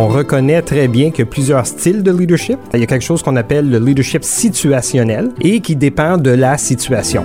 [0.00, 2.56] On reconnaît très bien a plusieurs styles de leadership.
[2.72, 6.56] Il y a quelque chose qu'on appelle le leadership situationnel et qui dépend de la
[6.56, 7.24] situation.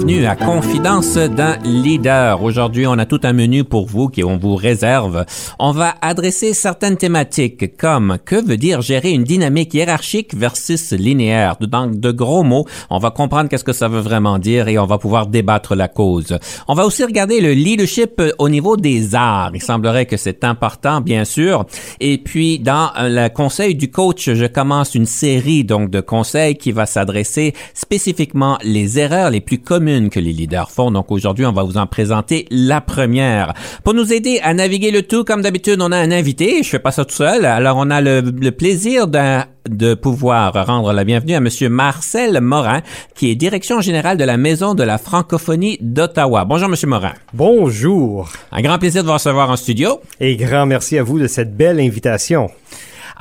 [0.00, 2.42] Bienvenue à Confidence d'un leader.
[2.42, 5.26] Aujourd'hui, on a tout un menu pour vous qui on vous réserve.
[5.58, 11.56] On va adresser certaines thématiques comme que veut dire gérer une dynamique hiérarchique versus linéaire?
[11.60, 14.86] Donc, de gros mots, on va comprendre qu'est-ce que ça veut vraiment dire et on
[14.86, 16.38] va pouvoir débattre la cause.
[16.66, 19.50] On va aussi regarder le leadership au niveau des arts.
[19.52, 21.66] Il semblerait que c'est important, bien sûr.
[22.00, 26.72] Et puis, dans le conseil du coach, je commence une série donc de conseils qui
[26.72, 30.90] va s'adresser spécifiquement les erreurs les plus communes que les leaders font.
[30.90, 33.54] Donc aujourd'hui, on va vous en présenter la première.
[33.84, 36.62] Pour nous aider à naviguer le tout, comme d'habitude, on a un invité.
[36.62, 37.44] Je fais pas ça tout seul.
[37.44, 42.40] Alors on a le, le plaisir d'un de pouvoir rendre la bienvenue à Monsieur Marcel
[42.40, 42.80] Morin,
[43.14, 46.44] qui est direction générale de la Maison de la francophonie d'Ottawa.
[46.44, 47.12] Bonjour, Monsieur Morin.
[47.34, 48.30] Bonjour.
[48.52, 50.00] Un grand plaisir de vous recevoir en studio.
[50.18, 52.50] Et grand merci à vous de cette belle invitation.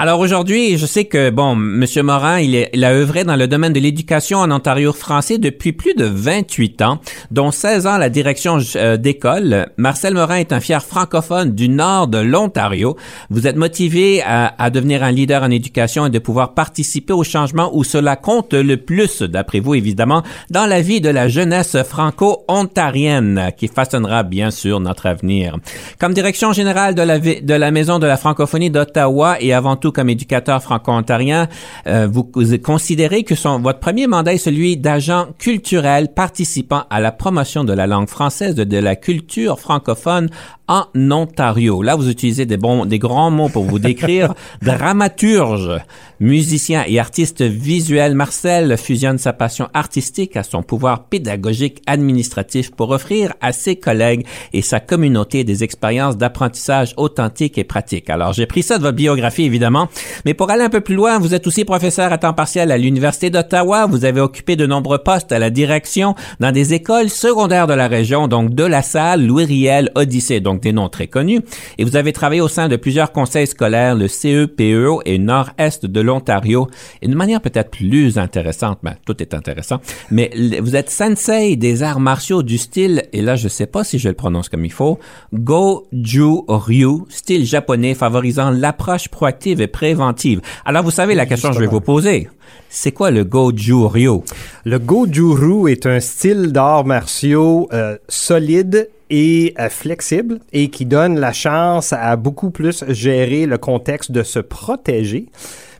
[0.01, 3.49] Alors aujourd'hui, je sais que, bon, Monsieur Morin, il, est, il a œuvré dans le
[3.49, 6.99] domaine de l'éducation en Ontario français depuis plus de 28 ans,
[7.31, 9.67] dont 16 ans à la direction euh, d'école.
[9.75, 12.95] Marcel Morin est un fier francophone du nord de l'Ontario.
[13.29, 17.25] Vous êtes motivé à, à, devenir un leader en éducation et de pouvoir participer au
[17.25, 21.75] changement où cela compte le plus, d'après vous, évidemment, dans la vie de la jeunesse
[21.83, 25.57] franco-ontarienne, qui façonnera bien sûr notre avenir.
[25.99, 29.88] Comme direction générale de la, de la Maison de la francophonie d'Ottawa et avant tout
[29.91, 31.47] comme éducateur franco-ontarien,
[31.87, 37.63] euh, vous, considérez que votre premier mandat est celui d'agent culturel participant à la promotion
[37.63, 40.29] de la langue française, de, de la culture francophone
[40.69, 41.81] en Ontario.
[41.81, 44.35] Là, vous utilisez des bons, des grands mots pour vous décrire.
[44.61, 45.81] Dramaturge,
[46.19, 52.91] musicien et artiste visuel, Marcel fusionne sa passion artistique à son pouvoir pédagogique administratif pour
[52.91, 58.11] offrir à ses collègues et sa communauté des expériences d'apprentissage authentiques et pratiques.
[58.11, 59.89] Alors, j'ai pris ça de votre biographie, évidemment,
[60.23, 62.77] mais pour aller un peu plus loin, vous êtes aussi professeur à temps partiel à
[62.77, 63.87] l'Université d'Ottawa.
[63.87, 67.87] Vous avez occupé de nombreux postes à la direction dans des écoles secondaires de la
[67.87, 70.41] région, donc de la salle, Louis Riel, Odyssée.
[70.41, 71.41] Donc, des noms très connus,
[71.77, 76.01] et vous avez travaillé au sein de plusieurs conseils scolaires, le CEPEO et Nord-Est de
[76.01, 76.67] l'Ontario,
[77.01, 79.79] et de manière peut-être plus intéressante, ben, tout est intéressant,
[80.11, 80.31] mais
[80.61, 84.09] vous êtes sensei des arts martiaux du style, et là je sais pas si je
[84.09, 84.99] le prononce comme il faut,
[85.33, 90.41] Go-Ju Ryu, style japonais favorisant l'approche proactive et préventive.
[90.65, 92.29] Alors vous savez la question que je vais vous poser.
[92.69, 94.19] C'est quoi le Goju Ryu?
[94.65, 100.85] Le Goju Ryu est un style d'arts martiaux euh, solide et euh, flexible et qui
[100.85, 105.27] donne la chance à beaucoup plus gérer le contexte de se protéger.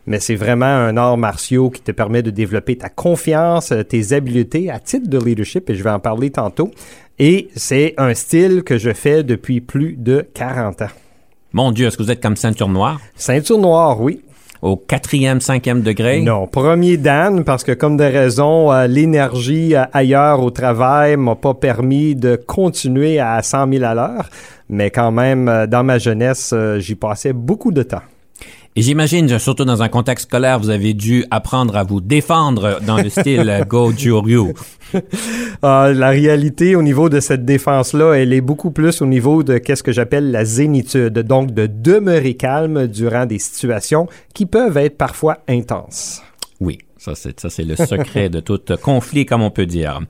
[0.06, 4.12] Mais c'est vraiment un art martiaux qui te permet de développer ta confiance, euh, tes
[4.12, 6.70] habiletés à titre de leadership, et je vais en parler tantôt.
[7.18, 10.88] Et c'est un style que je fais depuis plus de 40 ans.
[11.52, 13.00] Mon Dieu, est-ce que vous êtes comme ceinture noire?
[13.14, 14.22] Ceinture noire, oui
[14.62, 16.20] au quatrième, cinquième degré?
[16.22, 21.34] Non, premier Dan, parce que comme de raison, euh, l'énergie euh, ailleurs au travail m'a
[21.34, 24.30] pas permis de continuer à 100 000 à l'heure,
[24.68, 28.02] mais quand même, euh, dans ma jeunesse, j'y passais beaucoup de temps.
[28.76, 32.98] Et j'imagine, surtout dans un contexte scolaire, vous avez dû apprendre à vous défendre dans
[32.98, 34.54] le style Go Juryu.
[35.62, 39.58] Ah, la réalité au niveau de cette défense-là, elle est beaucoup plus au niveau de
[39.58, 44.96] qu'est-ce que j'appelle la zénitude, donc de demeurer calme durant des situations qui peuvent être
[44.96, 46.22] parfois intenses.
[47.00, 50.00] Ça c'est ça c'est le secret de tout conflit comme on peut dire.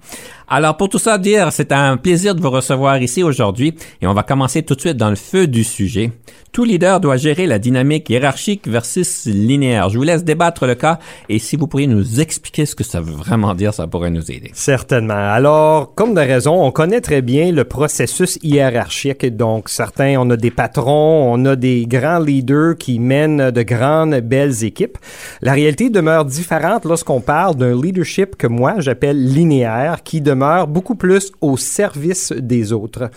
[0.48, 4.12] Alors pour tout ça dire, c'est un plaisir de vous recevoir ici aujourd'hui et on
[4.12, 6.10] va commencer tout de suite dans le feu du sujet.
[6.52, 9.88] Tout leader doit gérer la dynamique hiérarchique versus linéaire.
[9.88, 10.98] Je vous laisse débattre le cas
[11.28, 14.32] et si vous pourriez nous expliquer ce que ça veut vraiment dire, ça pourrait nous
[14.32, 14.50] aider.
[14.52, 15.14] Certainement.
[15.14, 19.24] Alors, comme de raison, on connaît très bien le processus hiérarchique.
[19.36, 24.16] Donc, certains, on a des patrons, on a des grands leaders qui mènent de grandes,
[24.16, 24.98] belles équipes.
[25.42, 30.94] La réalité demeure différente lorsqu'on parle d'un leadership que moi j'appelle linéaire, qui demeure beaucoup
[30.94, 33.10] plus au service des autres.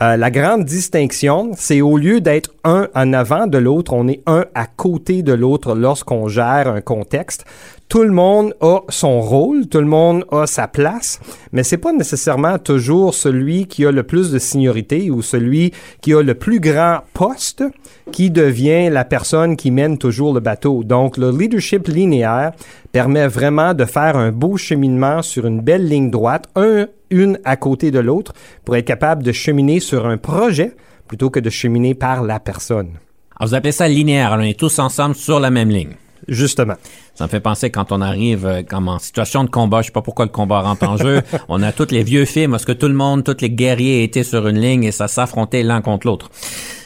[0.00, 4.22] Euh, la grande distinction, c'est au lieu d'être un en avant de l'autre, on est
[4.26, 7.44] un à côté de l'autre lorsqu'on gère un contexte
[7.88, 11.20] tout le monde a son rôle, tout le monde a sa place,
[11.54, 15.72] mais c'est pas nécessairement toujours celui qui a le plus de seniorité ou celui
[16.02, 17.62] qui a le plus grand poste
[18.10, 20.82] qui devient la personne qui mène toujours le bateau.
[20.82, 22.50] Donc, le leadership linéaire
[22.90, 27.56] permet vraiment de faire un beau cheminement sur une belle ligne droite, un, une à
[27.56, 28.32] côté de l'autre,
[28.64, 30.72] pour être capable de cheminer sur un projet
[31.06, 32.90] plutôt que de cheminer par la personne.
[33.36, 34.34] Alors, vous appelez ça linéaire.
[34.36, 35.94] on est tous ensemble sur la même ligne.
[36.28, 36.74] Justement.
[37.14, 39.92] Ça me fait penser quand on arrive euh, comme en situation de combat, je sais
[39.92, 42.72] pas pourquoi le combat rentre en jeu, on a tous les vieux films parce que
[42.72, 46.06] tout le monde, tous les guerriers étaient sur une ligne et ça s'affrontait l'un contre
[46.06, 46.30] l'autre.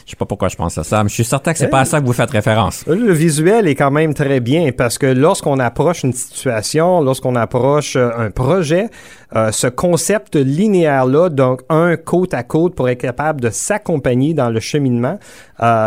[0.05, 1.81] Je sais pas pourquoi je pense à ça, mais je suis certain que c'est pas
[1.81, 2.83] à ça que vous faites référence.
[2.87, 7.95] Le visuel est quand même très bien parce que lorsqu'on approche une situation, lorsqu'on approche
[7.95, 8.87] euh, un projet,
[9.35, 14.49] euh, ce concept linéaire-là, donc un côte à côte pour être capable de s'accompagner dans
[14.49, 15.19] le cheminement,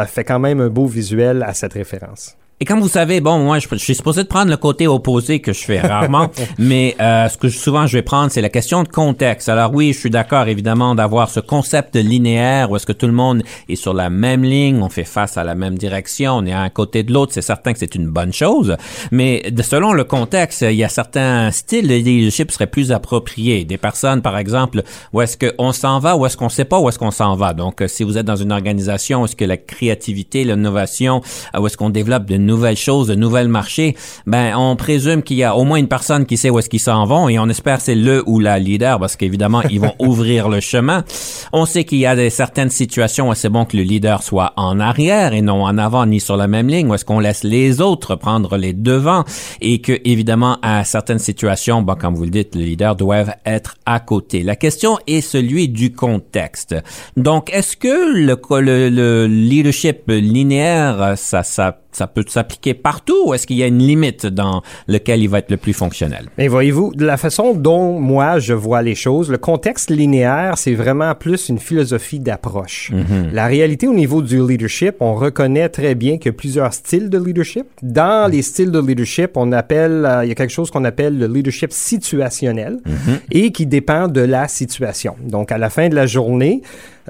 [0.07, 2.37] fait quand même un beau visuel à cette référence.
[2.63, 5.53] Et comme vous savez, bon, moi, je, suis supposé de prendre le côté opposé que
[5.53, 8.89] je fais rarement, mais euh, ce que souvent je vais prendre, c'est la question de
[8.89, 9.49] contexte.
[9.49, 13.15] Alors oui, je suis d'accord évidemment d'avoir ce concept linéaire où est-ce que tout le
[13.15, 16.53] monde est sur la même ligne, on fait face à la même direction, on est
[16.53, 17.33] à un côté de l'autre.
[17.35, 18.77] C'est certain que c'est une bonne chose,
[19.11, 23.65] mais de, selon le contexte, il y a certains styles de leadership seraient plus appropriés.
[23.65, 26.89] Des personnes, par exemple, où est-ce qu'on s'en va, où est-ce qu'on sait pas où
[26.89, 27.55] est-ce qu'on s'en va.
[27.55, 31.23] Donc, si vous êtes dans une organisation, où est-ce que la créativité, l'innovation,
[31.59, 33.97] où est-ce qu'on développe de nouvelles choses, de nouvelles marchés,
[34.27, 36.81] ben on présume qu'il y a au moins une personne qui sait où est-ce qu'ils
[36.81, 40.49] s'en vont et on espère c'est le ou la leader parce qu'évidemment ils vont ouvrir
[40.49, 41.05] le chemin.
[41.53, 44.53] On sait qu'il y a des, certaines situations où c'est bon que le leader soit
[44.57, 47.45] en arrière et non en avant ni sur la même ligne où est-ce qu'on laisse
[47.45, 49.25] les autres prendre les devants
[49.61, 53.77] et que évidemment à certaines situations, bon comme vous le dites, le leader doivent être
[53.87, 54.43] à côté.
[54.43, 56.75] La question est celui du contexte.
[57.17, 63.35] Donc est-ce que le, le, le leadership linéaire ça ça ça peut s'appliquer partout ou
[63.35, 66.29] est-ce qu'il y a une limite dans lequel il va être le plus fonctionnel?
[66.39, 70.75] Mais voyez-vous, de la façon dont moi je vois les choses, le contexte linéaire, c'est
[70.75, 72.91] vraiment plus une philosophie d'approche.
[72.93, 73.33] Mm-hmm.
[73.33, 77.11] La réalité au niveau du leadership, on reconnaît très bien qu'il y a plusieurs styles
[77.11, 77.65] de leadership.
[77.81, 81.17] Dans les styles de leadership, on appelle, euh, il y a quelque chose qu'on appelle
[81.17, 83.19] le leadership situationnel mm-hmm.
[83.31, 85.15] et qui dépend de la situation.
[85.25, 86.63] Donc à la fin de la journée,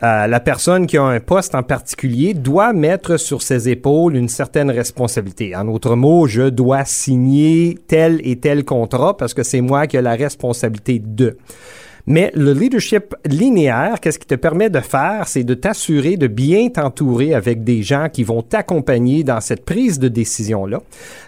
[0.03, 4.29] euh, la personne qui a un poste en particulier doit mettre sur ses épaules une
[4.29, 5.55] certaine responsabilité.
[5.55, 9.99] En autre mots, je dois signer tel et tel contrat parce que c'est moi qui
[9.99, 11.37] ai la responsabilité de.
[12.07, 16.69] Mais le leadership linéaire, qu'est-ce qui te permet de faire, c'est de t'assurer de bien
[16.69, 20.81] t'entourer avec des gens qui vont t'accompagner dans cette prise de décision-là,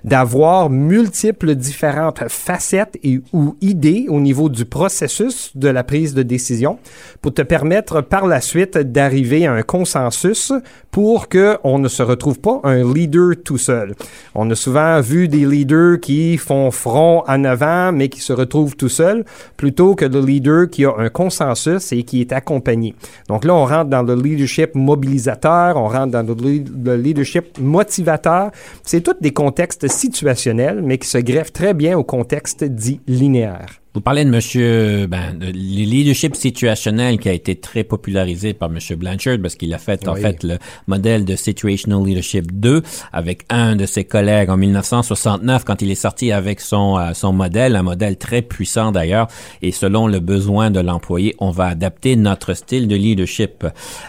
[0.02, 6.22] d'avoir multiples différentes facettes et ou idées au niveau du processus de la prise de
[6.22, 6.78] décision
[7.22, 10.52] pour te permettre par la suite d'arriver à un consensus
[10.90, 13.94] pour que on ne se retrouve pas un leader tout seul.
[14.34, 18.76] On a souvent vu des leaders qui font front en avant mais qui se retrouvent
[18.76, 19.24] tout seuls
[19.56, 22.94] plutôt que le leader qui a un consensus et qui est accompagné.
[23.28, 28.50] Donc là, on rentre dans le leadership mobilisateur, on rentre dans le, leadership motivateur.
[28.82, 33.83] C'est tous des contextes situationnels, mais qui se greffent très bien au contexte dit linéaire.
[33.94, 38.96] Vous parlez de monsieur, ben, le leadership situationnel qui a été très popularisé par monsieur
[38.96, 40.58] Blanchard parce qu'il a fait, en fait, le
[40.88, 42.82] modèle de Situational Leadership 2
[43.12, 47.32] avec un de ses collègues en 1969 quand il est sorti avec son, euh, son
[47.32, 49.28] modèle, un modèle très puissant d'ailleurs.
[49.62, 53.64] Et selon le besoin de l'employé, on va adapter notre style de leadership.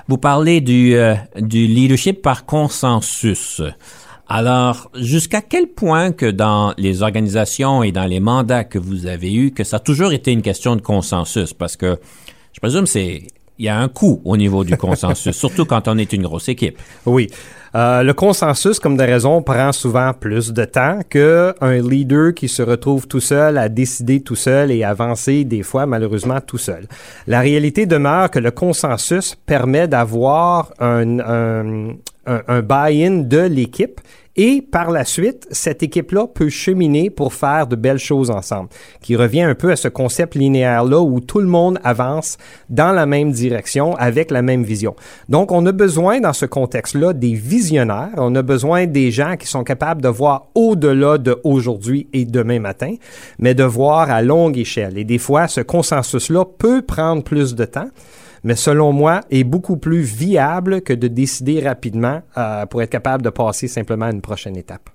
[0.07, 3.62] Vous parlez du, euh, du leadership par consensus.
[4.27, 9.34] Alors, jusqu'à quel point que dans les organisations et dans les mandats que vous avez
[9.34, 11.53] eus, que ça a toujours été une question de consensus?
[11.53, 11.98] Parce que
[12.53, 13.27] je présume c'est
[13.58, 16.50] il y a un coût au niveau du consensus, surtout quand on est une grosse
[16.50, 16.77] équipe.
[17.05, 17.27] Oui.
[17.74, 22.62] Euh, le consensus, comme de raison, prend souvent plus de temps qu'un leader qui se
[22.62, 26.88] retrouve tout seul à décider tout seul et avancer des fois, malheureusement, tout seul.
[27.27, 34.00] La réalité demeure que le consensus permet d'avoir un, un, un, buy-in de l'équipe
[34.38, 38.67] et par la suite, cette équipe-là peut cheminer pour faire de belles choses ensemble,
[39.01, 42.38] qui revient un peu à ce concept linéaire-là où tout le monde avance
[42.70, 44.94] dans la même direction avec la même vision.
[45.29, 49.48] Donc, on a besoin dans ce contexte-là des visionnaires, on a besoin des gens qui
[49.48, 52.96] sont capables de voir au-delà de aujourd'hui et demain matin,
[53.39, 54.98] mais de voir à longue échelle.
[54.98, 57.89] Et des fois, ce consensus-là peut prendre plus de temps
[58.45, 63.23] mais selon moi, est beaucoup plus viable que de décider rapidement euh, pour être capable
[63.23, 64.91] de passer simplement à une prochaine étape.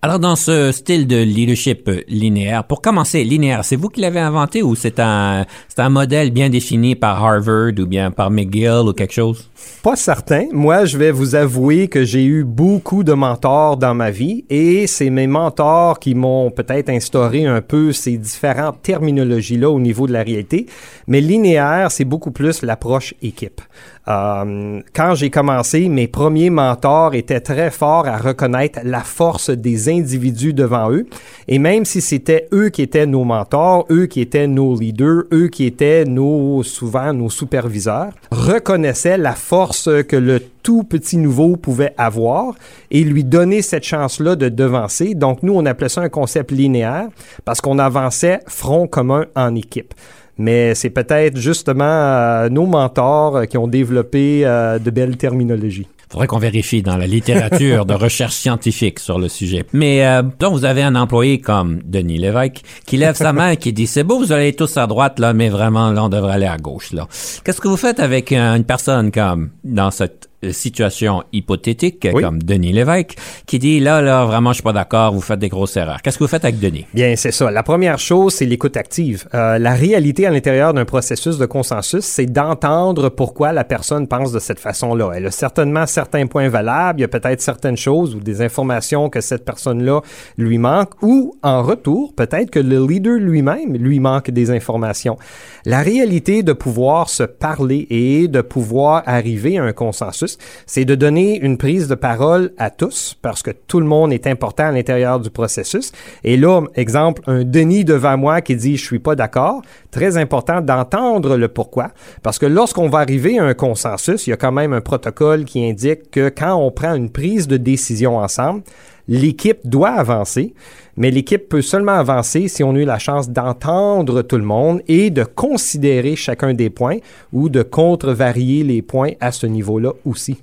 [0.00, 4.62] Alors, dans ce style de leadership linéaire, pour commencer, linéaire, c'est vous qui l'avez inventé
[4.62, 8.92] ou c'est un, c'est un modèle bien défini par Harvard ou bien par McGill ou
[8.92, 9.50] quelque chose?
[9.82, 10.46] Pas certain.
[10.52, 14.86] Moi, je vais vous avouer que j'ai eu beaucoup de mentors dans ma vie et
[14.86, 20.12] c'est mes mentors qui m'ont peut-être instauré un peu ces différentes terminologies-là au niveau de
[20.12, 20.66] la réalité.
[21.08, 23.60] Mais linéaire, c'est beaucoup plus l'approche équipe.
[24.08, 29.90] Euh, quand j'ai commencé, mes premiers mentors étaient très forts à reconnaître la force des
[29.90, 31.06] individus devant eux.
[31.46, 35.48] Et même si c'était eux qui étaient nos mentors, eux qui étaient nos leaders, eux
[35.48, 41.94] qui étaient nos, souvent nos superviseurs, reconnaissaient la force que le tout petit nouveau pouvait
[41.98, 42.54] avoir
[42.90, 45.14] et lui donner cette chance-là de devancer.
[45.14, 47.08] Donc, nous, on appelait ça un concept linéaire
[47.44, 49.94] parce qu'on avançait front commun en équipe
[50.38, 55.88] mais c'est peut-être justement euh, nos mentors euh, qui ont développé euh, de belles terminologies.
[56.10, 59.66] Faudrait qu'on vérifie dans la littérature de recherche scientifique sur le sujet.
[59.74, 60.02] Mais
[60.38, 63.86] donc vous avez un employé comme Denis Lévesque qui lève sa main et qui dit
[63.86, 66.56] c'est beau vous allez tous à droite là mais vraiment là on devrait aller à
[66.56, 67.06] gauche là.
[67.44, 72.72] Qu'est-ce que vous faites avec une personne comme dans cette euh, situation hypothétique comme Denis
[72.72, 73.16] Lévesque
[73.46, 76.00] qui dit là là vraiment je suis pas d'accord vous faites des grosses erreurs.
[76.02, 76.86] Qu'est-ce que vous faites avec Denis?
[76.94, 77.50] Bien c'est ça.
[77.50, 79.26] La première chose c'est l'écoute active.
[79.34, 84.32] Euh, la réalité à l'intérieur d'un processus de consensus c'est d'entendre pourquoi la personne pense
[84.32, 87.76] de cette façon là elle a certainement certains points valables il y a peut-être certaines
[87.76, 90.00] choses ou des informations que cette personne là
[90.36, 95.18] lui manque ou en retour peut-être que le leader lui-même lui manque des informations.
[95.64, 100.27] La réalité de pouvoir se parler et de pouvoir arriver à un consensus
[100.66, 104.26] c'est de donner une prise de parole à tous, parce que tout le monde est
[104.26, 105.92] important à l'intérieur du processus.
[106.24, 110.60] Et là, exemple, un Denis devant moi qui dit je suis pas d'accord, très important
[110.60, 111.92] d'entendre le pourquoi,
[112.22, 115.44] parce que lorsqu'on va arriver à un consensus, il y a quand même un protocole
[115.44, 118.62] qui indique que quand on prend une prise de décision ensemble,
[119.08, 120.54] l'équipe doit avancer,
[120.96, 124.82] mais l'équipe peut seulement avancer si on a eu la chance d'entendre tout le monde
[124.86, 126.98] et de considérer chacun des points
[127.32, 130.38] ou de contre-varier les points à ce niveau-là aussi.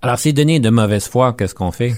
[0.00, 1.94] Alors, c'est donné de mauvaise foi, qu'est-ce qu'on fait?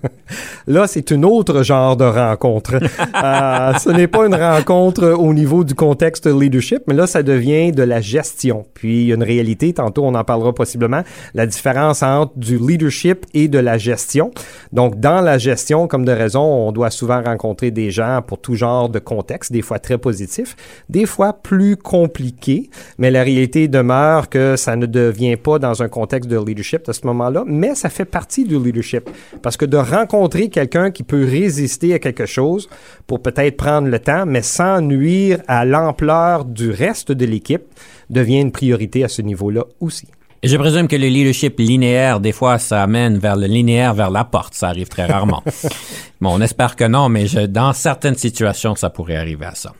[0.66, 2.74] Là, c'est un autre genre de rencontre.
[2.74, 7.70] euh, ce n'est pas une rencontre au niveau du contexte leadership, mais là, ça devient
[7.70, 8.66] de la gestion.
[8.74, 12.58] Puis, il y a une réalité, tantôt on en parlera possiblement, la différence entre du
[12.58, 14.32] leadership et de la gestion.
[14.72, 18.56] Donc, dans la gestion, comme de raison, on doit souvent rencontrer des gens pour tout
[18.56, 20.56] genre de contexte, des fois très positifs,
[20.88, 25.88] des fois plus compliqués, mais la réalité demeure que ça ne devient pas dans un
[25.88, 29.10] contexte de leadership à ce moment-là mais ça fait partie du leadership.
[29.42, 32.68] Parce que de rencontrer quelqu'un qui peut résister à quelque chose
[33.06, 37.64] pour peut-être prendre le temps, mais sans nuire à l'ampleur du reste de l'équipe,
[38.10, 40.06] devient une priorité à ce niveau-là aussi.
[40.42, 44.10] Et je présume que le leadership linéaire, des fois, ça amène vers le linéaire vers
[44.10, 44.54] la porte.
[44.54, 45.42] Ça arrive très rarement.
[46.20, 49.72] bon, on espère que non, mais dans certaines situations, ça pourrait arriver à ça.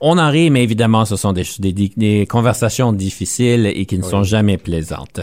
[0.00, 4.22] On en rit, mais évidemment, ce sont des, des, conversations difficiles et qui ne sont
[4.22, 5.20] jamais plaisantes.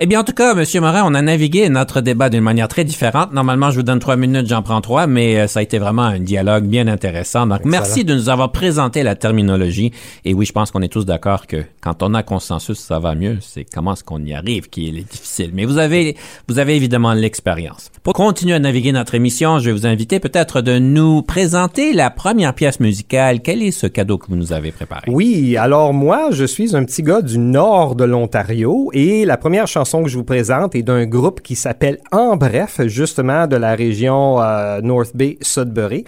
[0.00, 2.84] Eh bien, en tout cas, Monsieur Morin, on a navigué notre débat d'une manière très
[2.84, 3.32] différente.
[3.32, 6.02] Normalement, je vous donne trois minutes, j'en prends trois, mais euh, ça a été vraiment
[6.02, 7.48] un dialogue bien intéressant.
[7.48, 9.90] Donc, merci de nous avoir présenté la terminologie.
[10.24, 13.16] Et oui, je pense qu'on est tous d'accord que quand on a consensus, ça va
[13.16, 13.38] mieux.
[13.40, 15.50] C'est comment est-ce qu'on y arrive qui est difficile.
[15.52, 17.90] Mais vous avez, vous avez évidemment l'expérience.
[18.04, 22.10] Pour continuer à naviguer notre émission, je vais vous inviter peut-être de nous présenter la
[22.10, 23.40] première pièce musicale.
[23.40, 25.10] Quel est ce cadeau que vous nous avez préparé?
[25.10, 29.66] Oui, alors moi, je suis un petit gars du nord de l'Ontario et la première
[29.66, 33.74] chanson que je vous présente est d'un groupe qui s'appelle En Bref, justement de la
[33.74, 36.04] région euh, North Bay, Sudbury.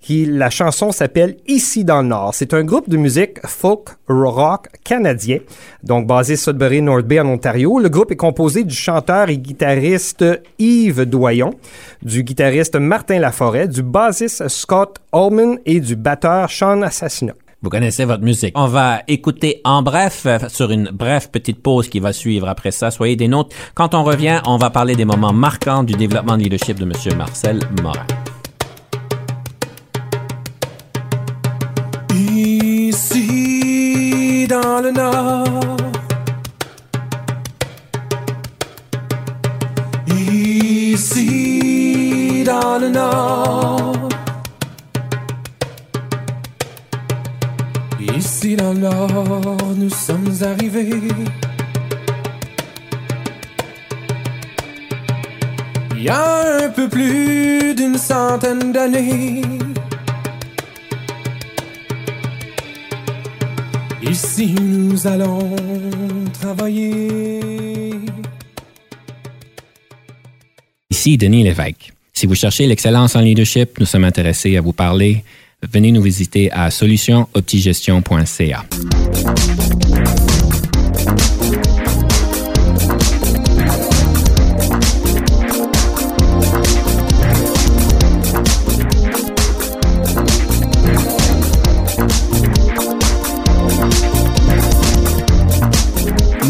[0.00, 2.34] Qui, la chanson s'appelle Ici dans le Nord.
[2.34, 5.40] C'est un groupe de musique folk rock canadien,
[5.84, 7.78] donc basé Sudbury, North Bay en Ontario.
[7.78, 10.24] Le groupe est composé du chanteur et guitariste
[10.58, 11.52] Yves Doyon,
[12.02, 17.34] du guitariste Martin Laforêt, du bassiste Scott Allman et du batteur Sean Assassina.
[17.62, 18.52] Vous connaissez votre musique.
[18.56, 22.70] On va écouter en bref, euh, sur une brève petite pause qui va suivre après
[22.70, 22.90] ça.
[22.90, 23.54] Soyez des nôtres.
[23.74, 26.92] Quand on revient, on va parler des moments marquants du développement de leadership de M.
[27.18, 28.06] Marcel Morin.
[32.14, 33.26] Ici
[34.48, 35.76] dans le Nord.
[40.88, 43.59] Ici dans le Nord.
[48.80, 51.02] L'or, nous sommes arrivés.
[55.96, 59.42] Il y a un peu plus d'une centaine d'années.
[64.02, 65.54] Ici nous allons
[66.32, 67.40] travailler.
[70.88, 71.92] Ici Denis Lévesque.
[72.14, 75.22] Si vous cherchez l'excellence en leadership, nous sommes intéressés à vous parler.
[75.62, 78.64] Venez nous visiter à solutionoptigestion.ca.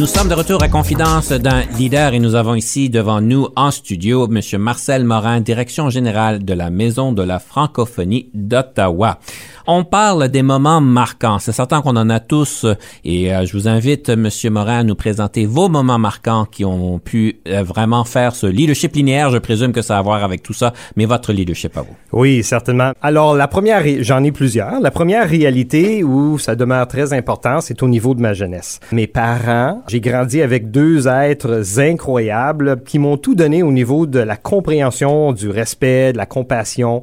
[0.01, 3.71] Nous sommes de retour à Confidence d'un leader et nous avons ici devant nous en
[3.71, 4.41] studio M.
[4.59, 9.19] Marcel Morin, direction générale de la Maison de la francophonie d'Ottawa.
[9.67, 11.39] On parle des moments marquants.
[11.39, 12.67] C'est certain qu'on en a tous
[13.05, 16.99] et euh, je vous invite, Monsieur Morin, à nous présenter vos moments marquants qui ont
[16.99, 19.31] pu euh, vraiment faire ce leadership linéaire.
[19.31, 21.95] Je présume que ça a à voir avec tout ça, mais votre leadership à vous.
[22.13, 22.93] Oui, certainement.
[23.03, 24.81] Alors, la première, j'en ai plusieurs.
[24.81, 28.81] La première réalité où ça demeure très important, c'est au niveau de ma jeunesse.
[28.93, 34.21] Mes parents, j'ai grandi avec deux êtres incroyables qui m'ont tout donné au niveau de
[34.21, 37.03] la compréhension, du respect, de la compassion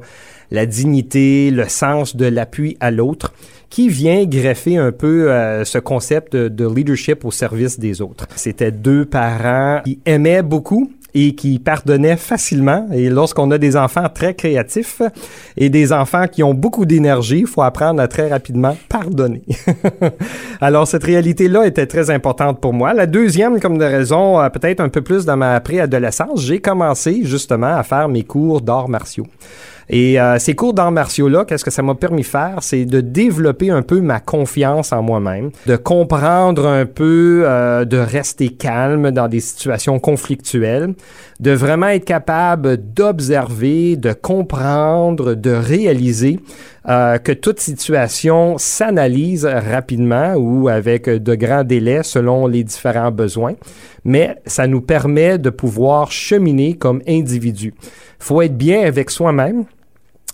[0.50, 3.32] la dignité, le sens de l'appui à l'autre,
[3.70, 8.26] qui vient greffer un peu euh, ce concept de, leadership au service des autres.
[8.36, 12.86] C'était deux parents qui aimaient beaucoup, et qui pardonnaient facilement.
[12.92, 15.02] Et lorsqu'on a des enfants très créatifs
[15.56, 19.42] et des enfants qui ont beaucoup d'énergie, il faut apprendre à très rapidement pardonner.
[20.60, 22.92] Alors, cette réalité-là était très importante pour moi.
[22.92, 27.22] La deuxième, comme de raison, euh, peut-être un peu plus dans ma préadolescence, j'ai commencé
[27.24, 29.26] justement à faire mes cours d'arts martiaux.
[29.90, 32.58] Et euh, ces cours d'arts martiaux-là, qu'est-ce que ça m'a permis de faire?
[32.60, 37.96] C'est de développer un peu ma confiance en moi-même, de comprendre un peu, euh, de
[37.96, 40.94] rester calme dans des situations conflictuelles,
[41.40, 46.38] de vraiment être capable d'observer, de comprendre, de réaliser
[46.88, 53.54] euh, que toute situation s'analyse rapidement ou avec de grands délais selon les différents besoins,
[54.04, 57.72] mais ça nous permet de pouvoir cheminer comme individu.
[58.18, 59.64] faut être bien avec soi-même,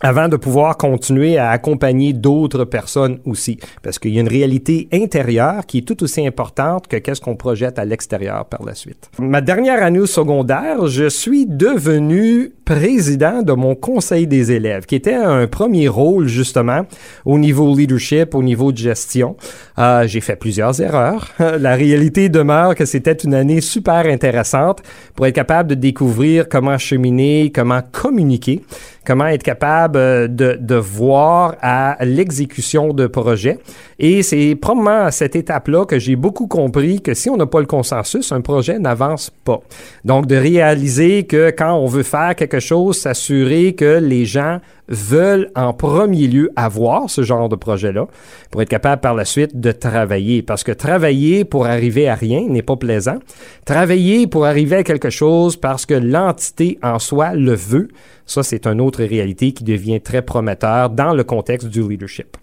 [0.04, 3.58] avant de pouvoir continuer à accompagner d'autres personnes aussi.
[3.82, 7.36] Parce qu'il y a une réalité intérieure qui est tout aussi importante que qu'est-ce qu'on
[7.36, 9.10] projette à l'extérieur par la suite.
[9.18, 14.94] Ma dernière année au secondaire, je suis devenu président de mon conseil des élèves, qui
[14.94, 16.82] était un premier rôle justement
[17.24, 19.36] au niveau leadership, au niveau de gestion.
[19.78, 21.28] Euh, j'ai fait plusieurs erreurs.
[21.38, 24.82] La réalité demeure que c'était une année super intéressante
[25.14, 28.62] pour être capable de découvrir comment cheminer, comment communiquer
[29.04, 33.58] comment être capable euh, de, de voir à l'exécution de projets.
[33.98, 37.60] Et c'est probablement à cette étape-là que j'ai beaucoup compris que si on n'a pas
[37.60, 39.60] le consensus, un projet n'avance pas.
[40.04, 45.50] Donc, de réaliser que quand on veut faire quelque chose, s'assurer que les gens veulent
[45.54, 48.06] en premier lieu avoir ce genre de projet-là
[48.50, 50.42] pour être capable par la suite de travailler.
[50.42, 53.18] Parce que travailler pour arriver à rien n'est pas plaisant.
[53.64, 57.88] Travailler pour arriver à quelque chose parce que l'entité en soi le veut,
[58.26, 62.36] ça c'est une autre réalité qui devient très prometteur dans le contexte du leadership.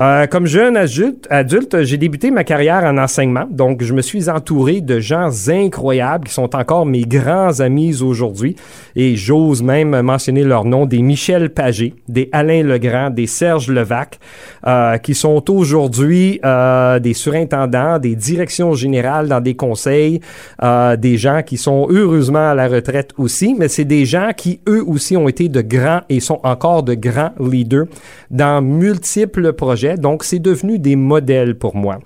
[0.00, 4.80] Euh, comme jeune adulte, j'ai débuté ma carrière en enseignement, donc je me suis entouré
[4.80, 8.54] de gens incroyables qui sont encore mes grands amis aujourd'hui,
[8.94, 14.20] et j'ose même mentionner leur nom, des Michel Pagé, des Alain Legrand, des Serge Levac,
[14.68, 20.20] euh, qui sont aujourd'hui euh, des surintendants, des directions générales dans des conseils,
[20.62, 24.60] euh, des gens qui sont heureusement à la retraite aussi, mais c'est des gens qui
[24.68, 27.86] eux aussi ont été de grands et sont encore de grands leaders
[28.30, 31.98] dans multiples projets donc, c'est devenu des modèles pour moi.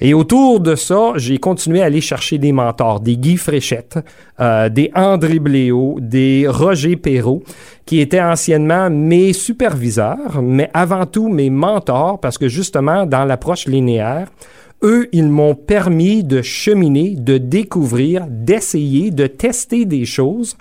[0.00, 3.98] Et autour de ça, j'ai continué à aller chercher des mentors, des Guy Fréchette,
[4.40, 7.42] euh, des André Bléau, des Roger Perrault,
[7.84, 13.66] qui étaient anciennement mes superviseurs, mais avant tout mes mentors, parce que justement, dans l'approche
[13.66, 14.28] linéaire,
[14.82, 20.56] eux, ils m'ont permis de cheminer, de découvrir, d'essayer, de tester des choses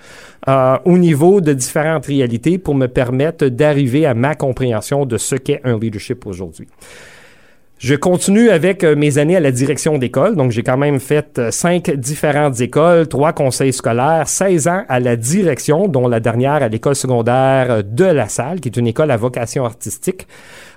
[0.48, 5.36] euh, au niveau de différentes réalités pour me permettre d'arriver à ma compréhension de ce
[5.36, 6.68] qu'est un leadership aujourd'hui.
[7.86, 10.36] Je continue avec euh, mes années à la direction d'école.
[10.36, 15.00] Donc, j'ai quand même fait euh, cinq différentes écoles, trois conseils scolaires, 16 ans à
[15.00, 19.12] la direction, dont la dernière à l'école secondaire de La Salle, qui est une école
[19.12, 20.26] à vocation artistique.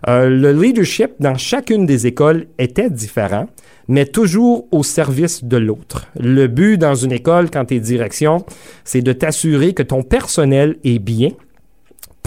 [0.06, 3.46] le leadership dans chacune des écoles était différent
[3.88, 6.08] mais toujours au service de l'autre.
[6.20, 8.44] Le but dans une école, quand tu es direction,
[8.84, 11.30] c'est de t'assurer que ton personnel est bien,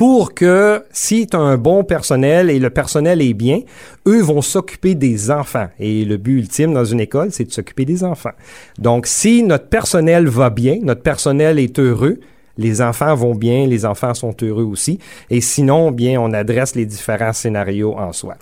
[0.02, 3.60] pour que si tu as un bon personnel et le personnel est bien,
[4.08, 5.68] eux vont s'occuper des enfants.
[5.80, 8.32] Et le but ultime dans une école, c'est de s'occuper des enfants.
[8.80, 12.20] Donc, si notre personnel va bien, notre personnel est heureux,
[12.58, 14.98] les enfants vont bien, les enfants sont heureux aussi.
[15.30, 18.38] Et sinon, bien, on adresse les différents scénarios en soi.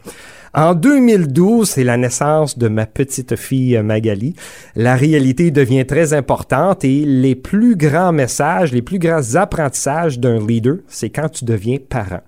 [0.54, 4.36] En 2012, c'est la naissance de ma petite fille euh, Magali.
[4.76, 10.46] La réalité devient très importante et les plus grands messages, les plus grands apprentissages d'un
[10.46, 12.22] leader, c'est quand tu deviens parent.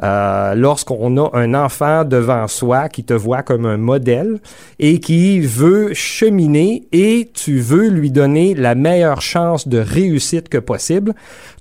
[0.00, 4.38] Euh, lorsqu'on a un enfant devant soi qui te voit comme un modèle
[4.78, 10.58] et qui veut cheminer et tu veux lui donner la meilleure chance de réussite que
[10.58, 11.14] possible,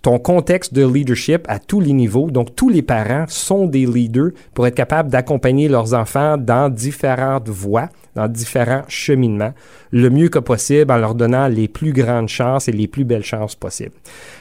[0.08, 4.30] ton contexte de leadership à tous les niveaux, donc tous les parents sont des leaders
[4.54, 9.54] pour être capables d'accompagner leurs enfants dans différentes voies dans différents cheminements,
[9.92, 13.24] le mieux que possible en leur donnant les plus grandes chances et les plus belles
[13.24, 13.94] chances possibles.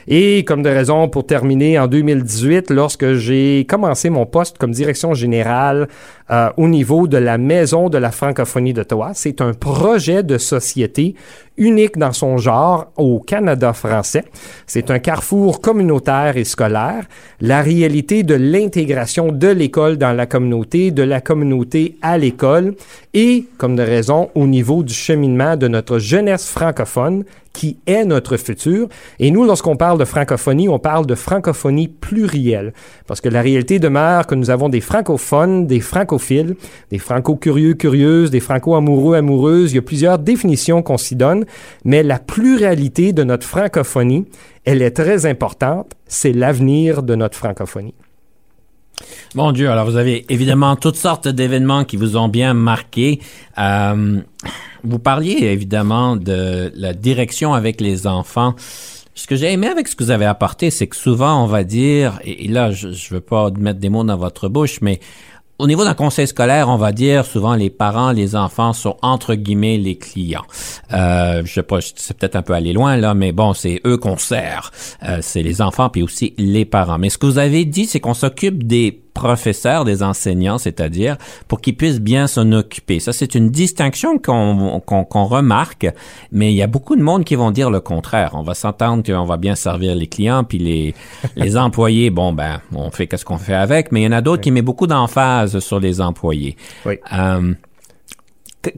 [0.07, 5.13] Et comme de raison, pour terminer, en 2018, lorsque j'ai commencé mon poste comme direction
[5.13, 5.87] générale
[6.31, 11.13] euh, au niveau de la Maison de la francophonie d'Ottawa, c'est un projet de société
[11.57, 14.25] unique dans son genre au Canada français.
[14.65, 17.05] C'est un carrefour communautaire et scolaire,
[17.41, 22.75] la réalité de l'intégration de l'école dans la communauté, de la communauté à l'école
[23.13, 27.23] et, comme de raison, au niveau du cheminement de notre jeunesse francophone
[27.57, 28.87] qui est notre futur.
[29.17, 32.71] Et nous, lorsqu'on parle de francophonie, on parle de francophonie plurielle,
[33.07, 36.55] parce que la réalité demeure que nous avons des francophones, des francophiles,
[36.91, 39.71] des franco-curieux, curieuses, des franco-amoureux, amoureuses.
[39.71, 41.45] Il y a plusieurs définitions qu'on s'y donne,
[41.83, 44.27] mais la pluralité de notre francophonie,
[44.63, 45.93] elle est très importante.
[46.05, 47.95] C'est l'avenir de notre francophonie.
[49.35, 53.19] Mon Dieu, alors vous avez évidemment toutes sortes d'événements qui vous ont bien marqué.
[53.57, 54.21] Euh,
[54.83, 58.55] vous parliez évidemment de la direction avec les enfants.
[59.13, 61.63] Ce que j'ai aimé avec ce que vous avez apporté, c'est que souvent on va
[61.63, 64.99] dire, et, là je ne veux pas mettre des mots dans votre bouche, mais
[65.59, 69.35] au niveau d'un conseil scolaire, on va dire souvent les parents, les enfants sont entre
[69.35, 70.45] guillemets les clients.
[70.93, 73.97] Euh, je sais pas, c'est peut-être un peu aller loin là, mais bon, c'est eux
[73.97, 74.71] qu'on sert.
[75.03, 76.99] Euh, c'est les enfants puis aussi les parents.
[76.99, 81.59] Mais ce que vous avez dit, c'est qu'on s'occupe des professeurs, des enseignants, c'est-à-dire pour
[81.59, 82.99] qu'ils puissent bien s'en occuper.
[82.99, 85.87] Ça, c'est une distinction qu'on remarque,
[86.31, 88.31] mais il y a beaucoup de monde qui vont dire le contraire.
[88.33, 90.93] On va s'entendre qu'on va bien servir les clients, puis les,
[91.35, 94.21] les employés, bon, ben, on fait qu'est-ce qu'on fait avec, mais il y en a
[94.21, 96.55] d'autres qui mettent beaucoup d'emphase sur les employés.
[96.85, 96.99] Oui.
[97.11, 97.53] Euh,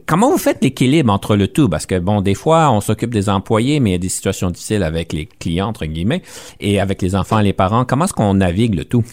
[0.06, 1.68] comment vous faites l'équilibre entre le tout?
[1.68, 4.50] Parce que, bon, des fois, on s'occupe des employés, mais il y a des situations
[4.50, 6.22] difficiles avec les clients, entre guillemets,
[6.60, 7.84] et avec les enfants et les parents.
[7.84, 9.04] Comment est-ce qu'on navigue le tout?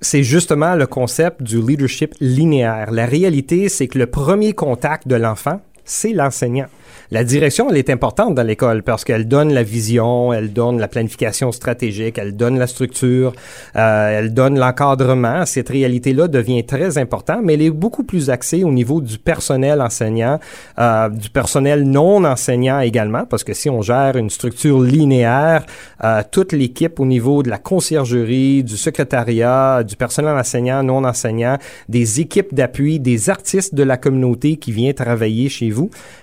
[0.00, 2.90] C'est justement le concept du leadership linéaire.
[2.90, 6.66] La réalité, c'est que le premier contact de l'enfant, c'est l'enseignant.
[7.12, 10.88] La direction, elle est importante dans l'école parce qu'elle donne la vision, elle donne la
[10.88, 13.32] planification stratégique, elle donne la structure,
[13.76, 15.46] euh, elle donne l'encadrement.
[15.46, 19.80] Cette réalité-là devient très importante, mais elle est beaucoup plus axée au niveau du personnel
[19.80, 20.40] enseignant,
[20.80, 25.64] euh, du personnel non enseignant également, parce que si on gère une structure linéaire,
[26.02, 31.56] euh, toute l'équipe au niveau de la conciergerie, du secrétariat, du personnel enseignant, non enseignant,
[31.88, 35.70] des équipes d'appui, des artistes de la communauté qui viennent travailler chez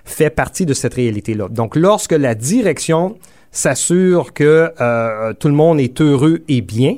[0.06, 1.48] fait partie de cette réalité-là.
[1.50, 3.18] Donc, lorsque la direction
[3.52, 6.96] s'assure que euh, tout le monde est heureux et bien,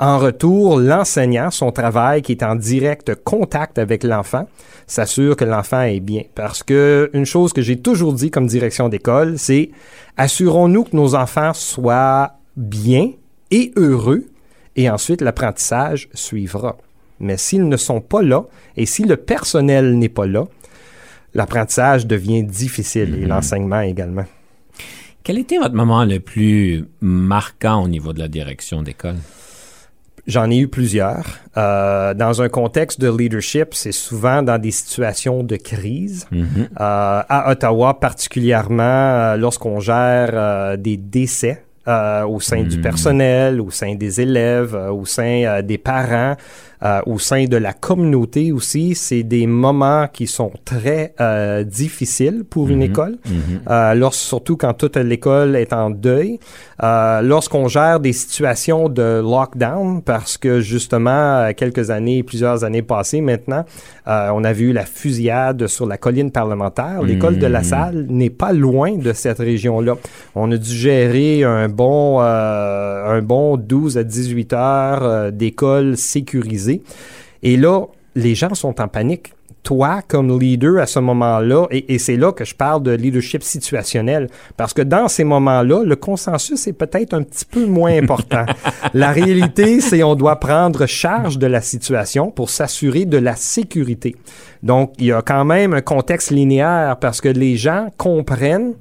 [0.00, 4.46] en retour, l'enseignant, son travail qui est en direct contact avec l'enfant,
[4.86, 6.22] s'assure que l'enfant est bien.
[6.34, 9.70] Parce que une chose que j'ai toujours dit comme direction d'école, c'est
[10.16, 13.12] assurons-nous que nos enfants soient bien
[13.50, 14.24] et heureux,
[14.76, 16.76] et ensuite l'apprentissage suivra.
[17.20, 18.44] Mais s'ils ne sont pas là,
[18.76, 20.46] et si le personnel n'est pas là,
[21.34, 23.28] l'apprentissage devient difficile et mhm.
[23.28, 24.24] l'enseignement également.
[25.22, 29.16] Quel était votre moment le plus marquant au niveau de la direction d'école?
[30.26, 31.24] J'en ai eu plusieurs.
[31.56, 36.26] Euh, dans un contexte de leadership, c'est souvent dans des situations de crise.
[36.30, 36.46] Mhm.
[36.62, 36.68] euh,
[37.28, 42.82] à Ottawa, particulièrement euh, lorsqu'on gère euh, des décès au sein du mhm.
[42.82, 46.34] personnel, au sein des élèves, au sein des parents.
[46.84, 48.94] Euh, au sein de la communauté aussi.
[48.94, 52.90] C'est des moments qui sont très euh, difficiles pour une mhm.
[52.90, 53.60] école, mhm.
[53.70, 56.38] euh, surtout quand toute l'école est en deuil.
[56.82, 63.22] Euh, lorsqu'on gère des situations de lockdown, parce que justement, quelques années, plusieurs années passées
[63.22, 63.64] maintenant,
[64.06, 67.02] on a vu la fusillade sur la colline parlementaire.
[67.02, 67.64] L'école de la mhm.
[67.64, 69.94] salle n'est pas loin de cette région-là.
[70.34, 76.73] On a dû gérer un bon, un bon 12 à 18 heures d'école sécurisée
[77.42, 77.82] et là,
[78.14, 79.32] les gens sont en panique.
[79.62, 84.28] Toi, comme leader à ce moment-là, et, c'est là que je parle de leadership situationnel,
[84.58, 88.44] parce que dans ces moments-là, le consensus est peut-être un petit peu moins important.
[88.94, 94.16] la réalité, c'est on doit prendre charge de la situation pour s'assurer de la sécurité.
[94.62, 98.74] Donc, il y a quand même un contexte linéaire parce que les gens comprennent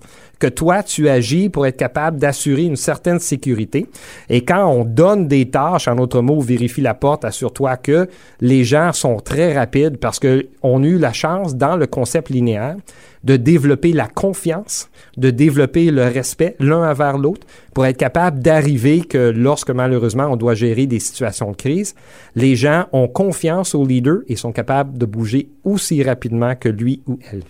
[0.44, 3.86] que toi, tu agis pour être capable d'assurer une certaine sécurité.
[4.30, 8.10] Et quand on donne des tâches, en autre mot, vérifie la porte, assure-toi que
[8.42, 12.76] les gens sont très rapides parce qu'on a eu la chance, dans le concept linéaire,
[13.24, 19.00] de développer la confiance, de développer le respect l'un envers l'autre pour être capable d'arriver
[19.00, 21.96] que lorsque malheureusement on doit gérer des situations de crise,
[22.36, 27.02] les gens ont confiance au leader et sont capables de bouger aussi rapidement que lui
[27.08, 27.44] ou elle.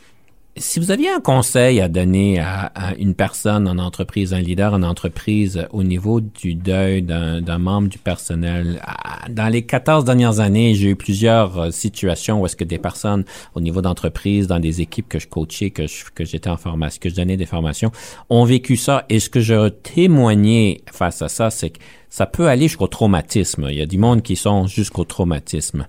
[0.56, 4.84] Si vous aviez un conseil à donner à, une personne en entreprise, un leader en
[4.84, 8.80] entreprise au niveau du deuil d'un membre du personnel,
[9.32, 13.24] dans les 14 dernières années, j'ai eu plusieurs euh, situations où est-ce que des personnes
[13.56, 17.10] au niveau d'entreprise, dans des équipes que je coachais, que que j'étais en formation, que
[17.10, 17.92] je donnais des formations,
[18.30, 19.06] ont vécu ça.
[19.10, 23.68] Et ce que je témoignais face à ça, c'est que ça peut aller jusqu'au traumatisme.
[23.72, 25.88] Il y a du monde qui sont jusqu'au traumatisme.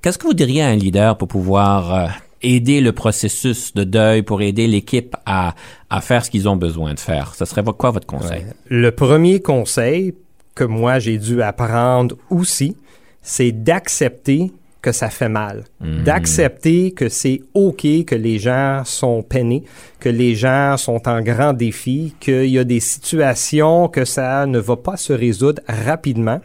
[0.00, 2.06] Qu'est-ce que vous diriez à un leader pour pouvoir euh,
[2.46, 5.54] aider le processus de deuil, pour aider l'équipe à,
[5.90, 7.34] à faire ce qu'ils ont besoin de faire.
[7.34, 8.44] Ce serait quoi votre conseil?
[8.68, 10.14] Le premier conseil
[10.54, 12.76] que moi j'ai dû apprendre aussi,
[13.20, 16.04] c'est d'accepter que ça fait mal, hmm.
[16.04, 19.64] d'accepter que c'est OK que les gens sont peinés,
[19.98, 24.60] que les gens sont en grand défi, qu'il y a des situations que ça ne
[24.60, 26.40] va pas se résoudre rapidement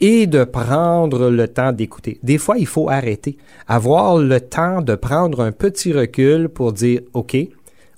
[0.00, 2.18] et de prendre le temps d'écouter.
[2.22, 7.00] Des fois, il faut arrêter, avoir le temps de prendre un petit recul pour dire,
[7.14, 7.36] OK,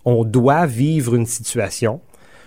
[0.04, 2.00] on doit vivre une situation,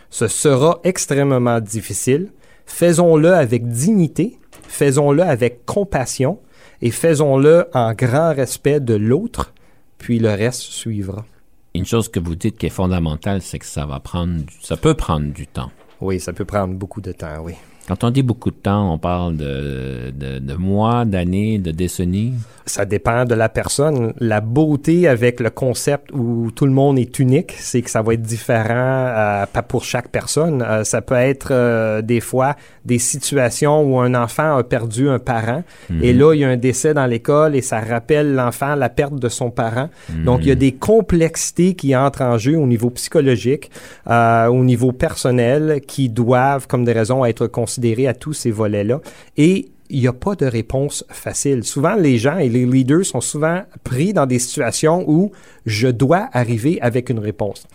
[0.10, 2.32] ce sera extrêmement difficile,
[2.66, 6.40] faisons-le avec dignité, faisons-le avec compassion
[6.82, 9.54] et faisons-le en grand respect de l'autre,
[9.98, 11.26] puis le reste suivra.
[11.74, 14.94] Une chose que vous dites qui est fondamentale, c'est que ça va prendre, ça peut
[14.94, 15.72] prendre du temps.
[16.02, 17.54] Oui, ça peut prendre beaucoup de temps, oui.
[17.88, 22.34] Quand on dit beaucoup de temps, on parle de, de, mois, d'années, de décennies.
[22.68, 24.14] Ça dépend de la personne.
[24.20, 28.14] La beauté avec le concept où tout le monde est unique, c'est que ça va
[28.14, 30.62] être différent euh, pas pour chaque personne.
[30.62, 35.20] Euh, ça peut être euh, des fois des situations où un enfant a perdu un
[35.20, 35.64] parent
[36.02, 36.20] et mhm.
[36.20, 39.30] là, il y a un décès dans l'école et ça rappelle l'enfant la perte de
[39.30, 39.90] son parent.
[40.24, 40.60] Donc, il y a mhm.
[40.60, 43.70] des complexités qui entrent en jeu au niveau psychologique,
[44.08, 49.02] au niveau personnel, qui doivent, comme des raisons, être considérées à tous ces volets-là.
[49.38, 51.64] Et il n'y a pas de réponse facile.
[51.64, 55.32] Souvent, les gens et les leaders sont souvent pris dans des situations où
[55.66, 57.68] je dois arriver avec une réponse.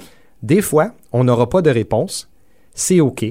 [0.42, 2.29] Des fois, on n'aura pas de réponse.
[2.75, 3.25] C'est OK.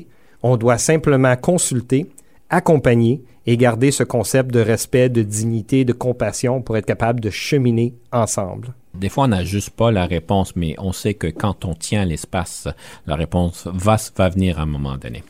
[0.43, 2.05] On doit simplement consulter,
[2.49, 7.29] accompagner et garder ce concept de respect, de dignité, de compassion pour être capable de
[7.29, 8.73] cheminer ensemble.
[8.93, 12.05] Des fois, on n'a juste pas la réponse, mais on sait que quand on tient
[12.05, 12.67] l'espace,
[13.07, 15.23] la réponse va, va venir à un moment donné.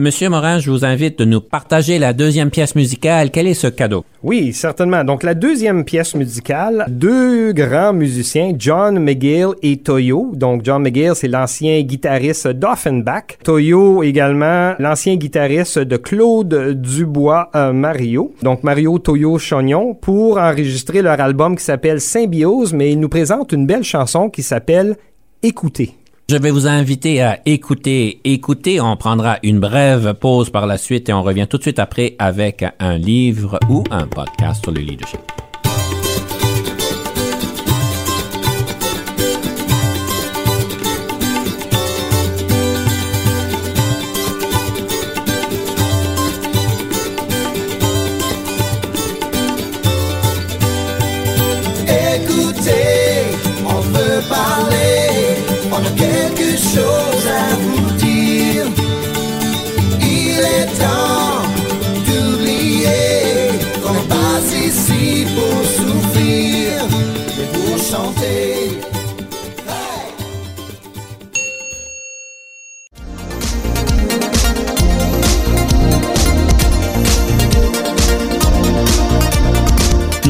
[0.00, 3.32] Monsieur Morin, je vous invite de nous partager la deuxième pièce musicale.
[3.32, 4.04] Quel est ce cadeau?
[4.22, 5.02] Oui, certainement.
[5.02, 10.30] Donc, la deuxième pièce musicale, deux grands musiciens, John McGill et Toyo.
[10.34, 13.38] Donc, John McGill, c'est l'ancien guitariste d'Offenbach.
[13.42, 18.32] Toyo, également, l'ancien guitariste de Claude Dubois euh, Mario.
[18.40, 23.50] Donc, Mario Toyo Chognon, pour enregistrer leur album qui s'appelle Symbiose, mais il nous présente
[23.50, 24.94] une belle chanson qui s'appelle
[25.42, 25.97] Écoutez.
[26.30, 28.82] Je vais vous inviter à écouter, écouter.
[28.82, 32.16] On prendra une brève pause par la suite et on revient tout de suite après
[32.18, 35.20] avec un livre ou un podcast sur le leadership.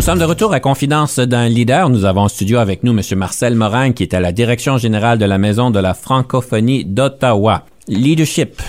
[0.09, 1.90] Sommes de retour à Confidence d'un leader.
[1.90, 3.03] Nous avons en studio avec nous M.
[3.18, 7.66] Marcel Morin, qui est à la direction générale de la Maison de la francophonie d'Ottawa.
[7.88, 8.62] Leadership,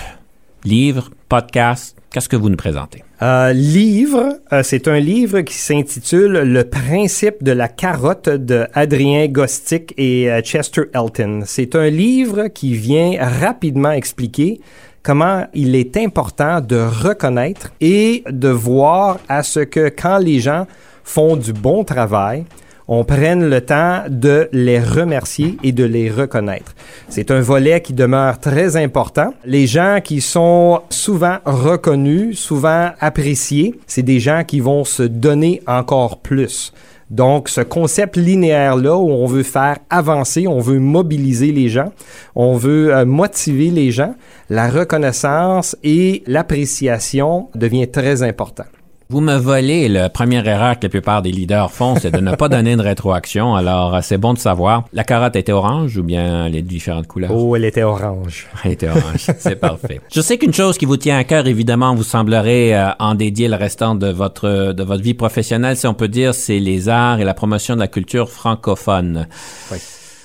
[0.64, 3.02] livre, podcast, qu'est-ce que vous nous présentez?
[3.22, 9.26] Euh, livre, euh, c'est un livre qui s'intitule Le principe de la carotte de Adrien
[9.28, 11.44] Gostic et euh, Chester Elton.
[11.46, 14.60] C'est un livre qui vient rapidement expliquer
[15.02, 20.66] comment il est important de reconnaître et de voir à ce que quand les gens
[21.04, 22.44] font du bon travail,
[22.92, 26.74] on prenne le temps de les remercier et de les reconnaître.
[27.08, 29.32] C'est un volet qui demeure très important.
[29.44, 35.62] Les gens qui sont souvent reconnus, souvent appréciés, c'est des gens qui vont se donner
[35.68, 36.72] encore plus.
[37.10, 41.92] Donc, ce concept linéaire-là où on veut faire avancer, on veut mobiliser les gens,
[42.34, 44.16] on veut euh, motiver les gens,
[44.48, 48.64] la reconnaissance et l'appréciation devient très important.
[49.10, 52.36] Vous me volez la première erreur que la plupart des leaders font, c'est de ne
[52.36, 53.56] pas donner de rétroaction.
[53.56, 54.84] Alors, c'est bon de savoir.
[54.92, 57.32] La carotte était orange ou bien les différentes couleurs?
[57.34, 58.46] Oh, elle était orange.
[58.64, 59.26] Elle était orange.
[59.36, 60.00] c'est parfait.
[60.14, 63.48] Je sais qu'une chose qui vous tient à cœur, évidemment, vous semblerez euh, en dédier
[63.48, 67.18] le restant de votre, de votre vie professionnelle, si on peut dire, c'est les arts
[67.18, 69.26] et la promotion de la culture francophone.
[69.72, 69.78] Oui.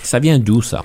[0.03, 0.83] Ça vient d'où, ça?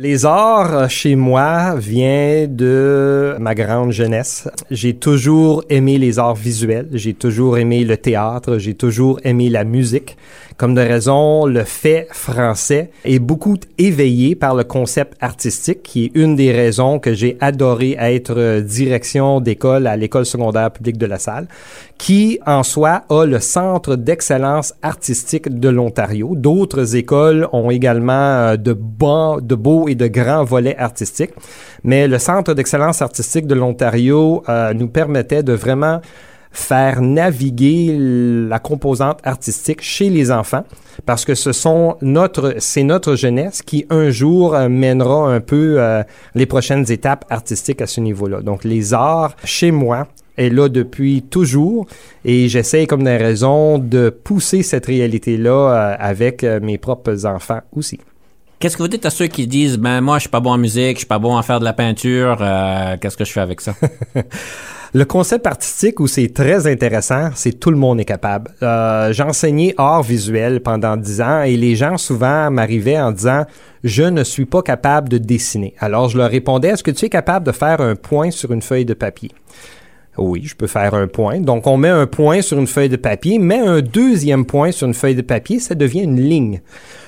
[0.00, 4.48] Les arts euh, chez moi vient de ma grande jeunesse.
[4.68, 9.62] J'ai toujours aimé les arts visuels, j'ai toujours aimé le théâtre, j'ai toujours aimé la
[9.62, 10.16] musique.
[10.56, 16.12] Comme de raison, le fait français est beaucoup éveillé par le concept artistique, qui est
[16.14, 21.18] une des raisons que j'ai adoré être direction d'école à l'école secondaire publique de la
[21.18, 21.48] Salle,
[21.98, 26.34] qui en soi a le centre d'excellence artistique de l'Ontario.
[26.36, 31.32] D'autres écoles ont également euh, de, bons, de beaux et de grands volets artistiques,
[31.82, 36.00] mais le centre d'excellence artistique de l'Ontario euh, nous permettait de vraiment
[36.52, 37.96] faire naviguer
[38.48, 40.64] la composante artistique chez les enfants
[41.04, 45.76] parce que ce sont notre c'est notre jeunesse qui un jour euh, mènera un peu
[45.78, 46.04] euh,
[46.36, 48.40] les prochaines étapes artistiques à ce niveau-là.
[48.40, 51.86] Donc les arts chez moi est là depuis toujours
[52.24, 57.98] et j'essaie comme des raisons de pousser cette réalité-là avec mes propres enfants aussi.
[58.64, 60.56] Qu'est-ce que vous dites à ceux qui disent ben moi je suis pas bon en
[60.56, 62.38] musique, je suis pas bon à faire de la peinture,
[62.98, 63.74] qu'est-ce que je fais avec ça?
[64.94, 68.52] Le concept artistique où c'est très intéressant, c'est tout le monde est capable.
[68.62, 73.44] Euh, J'ai enseigné art visuel pendant dix ans et les gens souvent m'arrivaient en disant
[73.82, 75.74] je ne suis pas capable de dessiner.
[75.78, 78.62] Alors je leur répondais est-ce que tu es capable de faire un point sur une
[78.62, 79.30] feuille de papier?
[80.16, 81.40] Oui, je peux faire un point.
[81.40, 84.86] Donc, on met un point sur une feuille de papier, met un deuxième point sur
[84.86, 86.60] une feuille de papier, ça devient une ligne.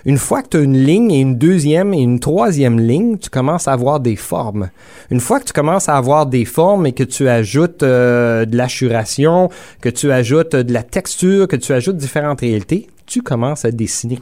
[0.04, 3.30] Une fois que tu as une ligne et une deuxième et une troisième ligne, tu
[3.30, 4.70] commences à avoir des formes.
[5.10, 8.56] Une fois que tu commences à avoir des formes et que tu ajoutes euh, de
[8.56, 13.70] l'assuration, que tu ajoutes de la texture, que tu ajoutes différentes réalités, tu commences à
[13.70, 14.18] dessiner.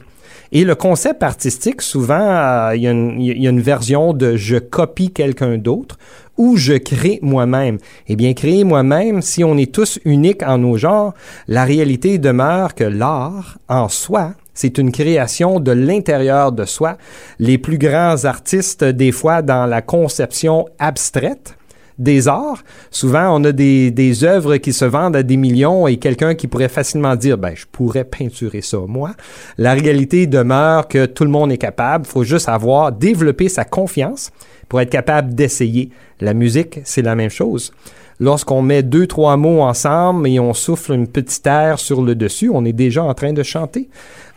[0.51, 5.11] Et le concept artistique, souvent, euh, il y, y, a une version de je copie
[5.11, 5.97] quelqu'un d'autre
[6.37, 7.77] ou je crée moi-même.
[8.07, 11.13] Eh bien, créer moi-même, si on est tous uniques en nos genres,
[11.47, 16.97] la réalité demeure que l'art, en soi, c'est une création de l'intérieur de soi.
[17.39, 21.57] Les plus grands artistes, des fois, dans la conception abstraite,
[21.97, 22.63] des arts.
[22.91, 26.47] Souvent, on a des, des œuvres qui se vendent à des millions et quelqu'un qui
[26.47, 29.11] pourrait facilement dire, ben, je pourrais peinturer ça, moi.
[29.57, 32.05] La réalité demeure que tout le monde est capable.
[32.05, 34.31] Faut juste avoir développé sa confiance
[34.67, 35.89] pour être capable d'essayer.
[36.21, 37.71] La musique, c'est la même chose.
[38.19, 42.49] Lorsqu'on met deux, trois mots ensemble et on souffle une petite air sur le dessus,
[42.53, 43.89] on est déjà en train de chanter.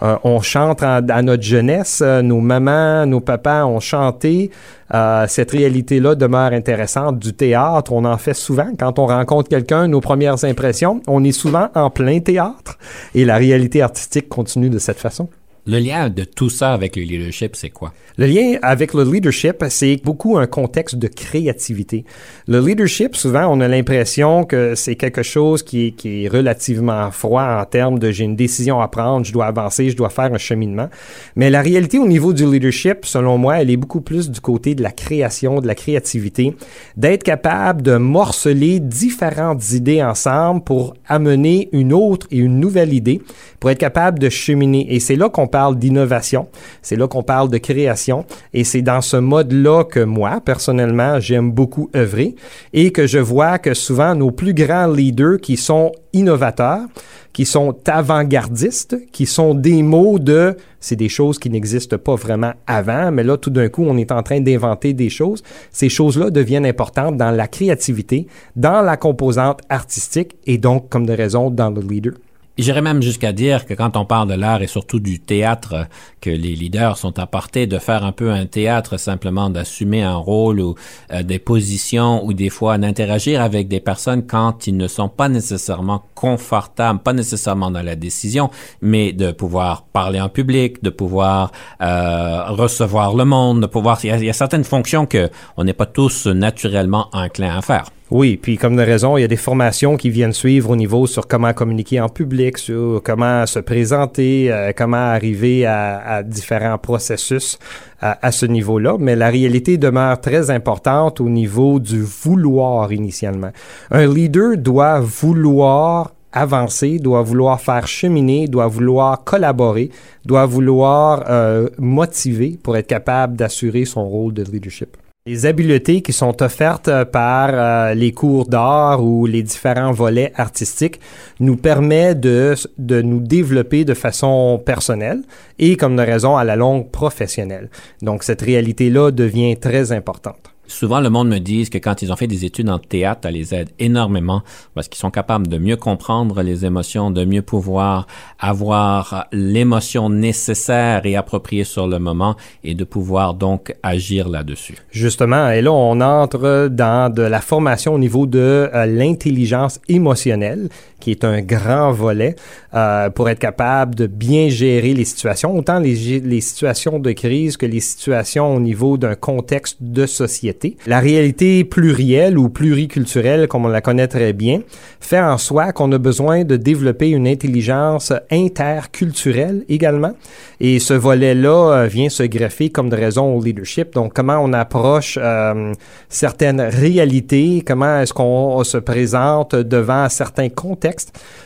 [0.02, 4.50] Euh, on chante à notre jeunesse, euh, nos mamans, nos papas ont chanté.
[4.94, 7.18] Euh, cette réalité-là demeure intéressante.
[7.18, 8.70] Du théâtre, on en fait souvent.
[8.78, 12.78] Quand on rencontre quelqu'un, nos premières impressions, on est souvent en plein théâtre
[13.14, 15.28] et la réalité artistique continue de cette façon.
[15.70, 17.92] Le lien de tout ça avec le leadership, c'est quoi?
[18.16, 22.06] Le lien avec le leadership, c'est beaucoup un contexte de créativité.
[22.46, 27.66] Le leadership, souvent, on a l'impression que c'est quelque chose qui est, relativement froid en
[27.66, 30.88] termes de j'ai une décision à prendre, je dois avancer, je dois faire un cheminement.
[31.36, 34.74] Mais la réalité au niveau du leadership, selon moi, elle est beaucoup plus du côté
[34.74, 36.56] de la création, de la créativité,
[36.96, 43.20] d'être capable de morceler différentes idées ensemble pour amener une autre et une nouvelle idée,
[43.60, 44.94] pour être capable de cheminer.
[44.94, 46.48] Et c'est là qu'on parle d'innovation,
[46.82, 51.50] c'est là qu'on parle de création, et c'est dans ce mode-là que moi, personnellement, j'aime
[51.50, 52.34] beaucoup œuvrer,
[52.72, 56.86] et que je vois que souvent nos plus grands leaders qui sont innovateurs,
[57.32, 62.52] qui sont avant-gardistes, qui sont des mots de c'est des choses qui n'existent pas vraiment
[62.66, 65.42] avant, mais là, tout d'un coup, on est en train d'inventer des choses.
[65.72, 71.12] Ces choses-là deviennent importantes dans la créativité, dans la composante artistique et donc, comme de
[71.12, 72.14] raison, dans le leader.
[72.58, 75.86] J'irais même jusqu'à dire que quand on parle de l'art et surtout du théâtre,
[76.20, 80.58] que les leaders sont apportés de faire un peu un théâtre, simplement d'assumer un rôle
[80.58, 80.74] ou
[81.12, 85.28] euh, des positions ou des fois d'interagir avec des personnes quand ils ne sont pas
[85.28, 88.50] nécessairement confortables, pas nécessairement dans la décision,
[88.82, 94.00] mais de pouvoir parler en public, de pouvoir euh, recevoir le monde, de pouvoir.
[94.02, 97.84] Il y, a, certaines fonctions que on n'est pas tous naturellement enclins à faire.
[98.10, 101.06] Oui, puis comme de raison, il y a des formations qui viennent suivre au niveau
[101.06, 106.78] sur comment communiquer en public, sur comment se présenter, euh, comment arriver à, à différents
[106.78, 107.58] processus
[108.00, 108.96] à, à ce niveau-là.
[108.98, 113.50] Mais la réalité demeure très importante au niveau du vouloir initialement.
[113.90, 119.90] Un leader doit vouloir avancer, doit vouloir faire cheminer, doit vouloir collaborer,
[120.24, 124.96] doit vouloir euh, motiver pour être capable d'assurer son rôle de leadership.
[125.28, 131.00] Les habiletés qui sont offertes par euh, les cours d'art ou les différents volets artistiques
[131.38, 135.20] nous permettent de, de nous développer de façon personnelle
[135.58, 137.68] et, comme de raison, à la longue professionnelle.
[138.00, 140.54] Donc, cette réalité-là devient très importante.
[140.68, 143.30] Souvent, le monde me dit que quand ils ont fait des études en théâtre, ça
[143.30, 144.42] les aide énormément
[144.74, 148.06] parce qu'ils sont capables de mieux comprendre les émotions, de mieux pouvoir
[148.38, 154.76] avoir l'émotion nécessaire et appropriée sur le moment et de pouvoir donc agir là-dessus.
[154.90, 160.68] Justement, et là, on entre dans de la formation au niveau de euh, l'intelligence émotionnelle,
[161.00, 162.34] qui est un grand volet
[162.74, 167.66] euh, pour être capable de bien gérer les situations, autant les, situations de crise que
[167.66, 170.76] les situations au niveau d'un contexte de société.
[170.86, 174.60] La réalité plurielle ou pluriculturelle, comme on la connaît très bien,
[175.00, 180.12] fait en soi qu'on a besoin de développer une intelligence interculturelle également.
[180.60, 183.94] Et ce volet-là euh, vient se greffer comme de raison au leadership.
[183.94, 185.72] Donc, comment on approche euh,
[186.08, 190.87] certaines réalités, comment est-ce qu'on se présente devant certains contextes,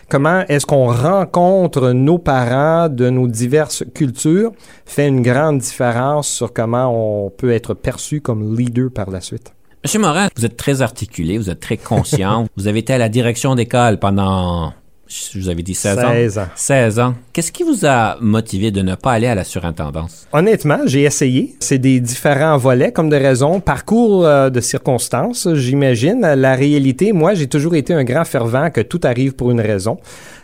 [0.08, 4.52] comment est-ce qu'on rencontre nos parents de nos diverses cultures,
[4.84, 9.54] fait une grande différence sur comment on peut être perçu comme leader par la suite.
[9.84, 12.46] Monsieur Morin, vous êtes très articulé, vous êtes très conscient.
[12.56, 14.72] vous avez été à la direction d'école pendant,
[15.34, 16.12] vous avais dit 16 ans.
[16.12, 16.46] 16 ans.
[16.54, 17.14] 16 ans.
[17.32, 20.26] Qu'est-ce qui vous a motivé de ne pas aller à la surintendance?
[20.32, 21.54] Honnêtement, j'ai essayé.
[21.60, 23.60] C'est des différents volets comme de raisons.
[23.60, 26.20] Parcours euh, de circonstances, j'imagine.
[26.20, 29.98] La réalité, moi, j'ai toujours été un grand fervent que tout arrive pour une raison.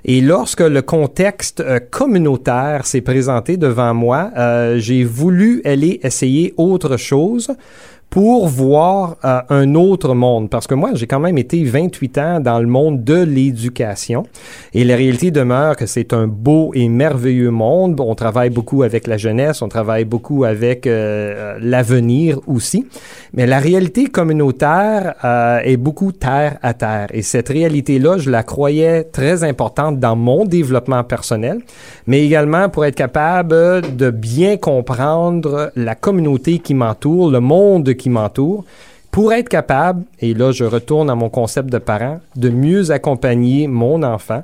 [0.05, 6.55] Et lorsque le contexte euh, communautaire s'est présenté devant moi, euh, j'ai voulu aller essayer
[6.57, 7.51] autre chose
[8.11, 10.49] pour voir euh, un autre monde.
[10.49, 14.25] Parce que moi, j'ai quand même été 28 ans dans le monde de l'éducation.
[14.73, 18.01] Et la réalité demeure que c'est un beau et merveilleux monde.
[18.01, 22.87] On travaille beaucoup avec la jeunesse, on travaille beaucoup avec euh, l'avenir aussi.
[23.35, 27.09] Mais la réalité communautaire euh, est beaucoup terre à terre.
[27.13, 31.61] Et cette réalité-là, je la croyais très importante dans mon développement personnel,
[32.07, 38.09] mais également pour être capable de bien comprendre la communauté qui m'entoure, le monde qui
[38.09, 38.65] m'entoure
[39.11, 43.67] pour être capable, et là je retourne à mon concept de parent, de mieux accompagner
[43.67, 44.43] mon enfant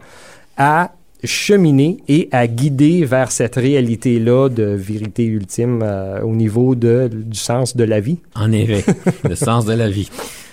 [0.57, 0.90] à
[1.22, 7.38] cheminer et à guider vers cette réalité-là de vérité ultime euh, au niveau de, du
[7.38, 8.18] sens de la vie.
[8.34, 8.84] En effet,
[9.28, 10.11] le sens de la vie.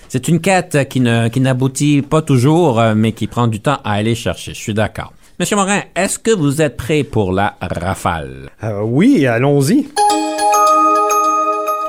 [0.08, 3.78] C'est une quête qui ne qui n'aboutit pas toujours, euh, mais qui prend du temps
[3.84, 4.54] à aller chercher.
[4.54, 5.12] Je suis d'accord.
[5.38, 8.50] Monsieur Morin, est-ce que vous êtes prêt pour la rafale?
[8.62, 9.88] Euh, oui, allons-y.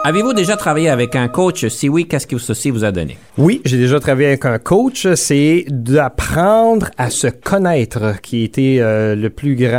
[0.05, 1.65] Avez-vous déjà travaillé avec un coach?
[1.67, 3.17] Si oui, qu'est-ce que ceci vous a donné?
[3.37, 5.07] Oui, j'ai déjà travaillé avec un coach.
[5.15, 9.77] C'est d'apprendre à se connaître qui était euh, le plus grand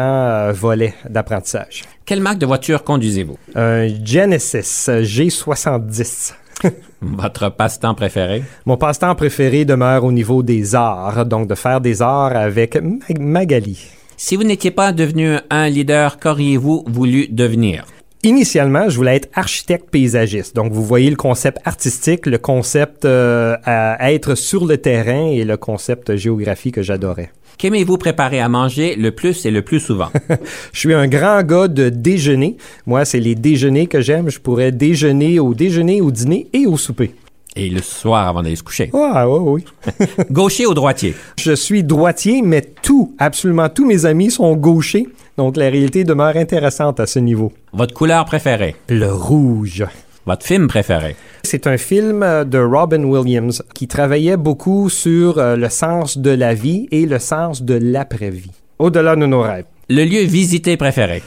[0.48, 1.82] euh, volet d'apprentissage.
[2.06, 3.36] Quelle marque de voiture conduisez-vous?
[3.54, 6.32] Un Genesis G70.
[7.02, 8.42] Votre passe-temps préféré?
[8.64, 13.18] Mon passe-temps préféré demeure au niveau des arts, donc de faire des arts avec Mag-
[13.20, 13.78] Magali.
[14.16, 17.84] Si vous n'étiez pas devenu un leader, qu'auriez-vous voulu devenir?
[18.24, 20.56] Initialement, je voulais être architecte paysagiste.
[20.56, 25.44] Donc, vous voyez le concept artistique, le concept euh, à être sur le terrain et
[25.44, 27.30] le concept géographie que j'adorais.
[27.58, 30.08] Qu'aimez-vous préparer à manger le plus et le plus souvent?
[30.72, 32.56] Je suis un grand gars de déjeuner.
[32.86, 34.30] Moi, c'est les déjeuners que j'aime.
[34.30, 37.14] Je pourrais déjeuner au déjeuner, au dîner et au souper.
[37.56, 38.90] Et le soir avant d'aller se coucher.
[38.94, 40.04] Ah, oui, oui.
[40.30, 41.14] Gaucher ou droitier?
[41.38, 45.06] Je suis droitier, mais tout, absolument tous mes amis sont gauchers.
[45.36, 47.52] Donc, la réalité demeure intéressante à ce niveau.
[47.72, 48.76] Votre couleur préférée?
[48.88, 49.84] Le rouge.
[50.26, 51.16] Votre film préféré?
[51.42, 56.30] C'est un film euh, de Robin Williams qui travaillait beaucoup sur euh, le sens de
[56.30, 58.50] la vie et le sens de l'après-vie.
[58.78, 59.66] Au-delà de nos rêves.
[59.90, 61.22] Le lieu visité préféré?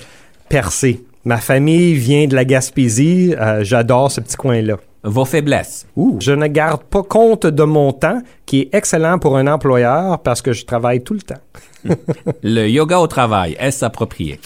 [0.50, 1.04] Percé.
[1.26, 3.36] Ma famille vient de la Gaspésie.
[3.40, 4.78] euh, J'adore ce petit coin-là.
[5.08, 5.88] Vos faiblesses?
[5.96, 10.20] Ouh, je ne garde pas compte de mon temps, qui est excellent pour un employeur
[10.20, 11.42] parce que je travaille tout le temps.
[12.44, 14.40] Le yoga au travail, est-ce approprié?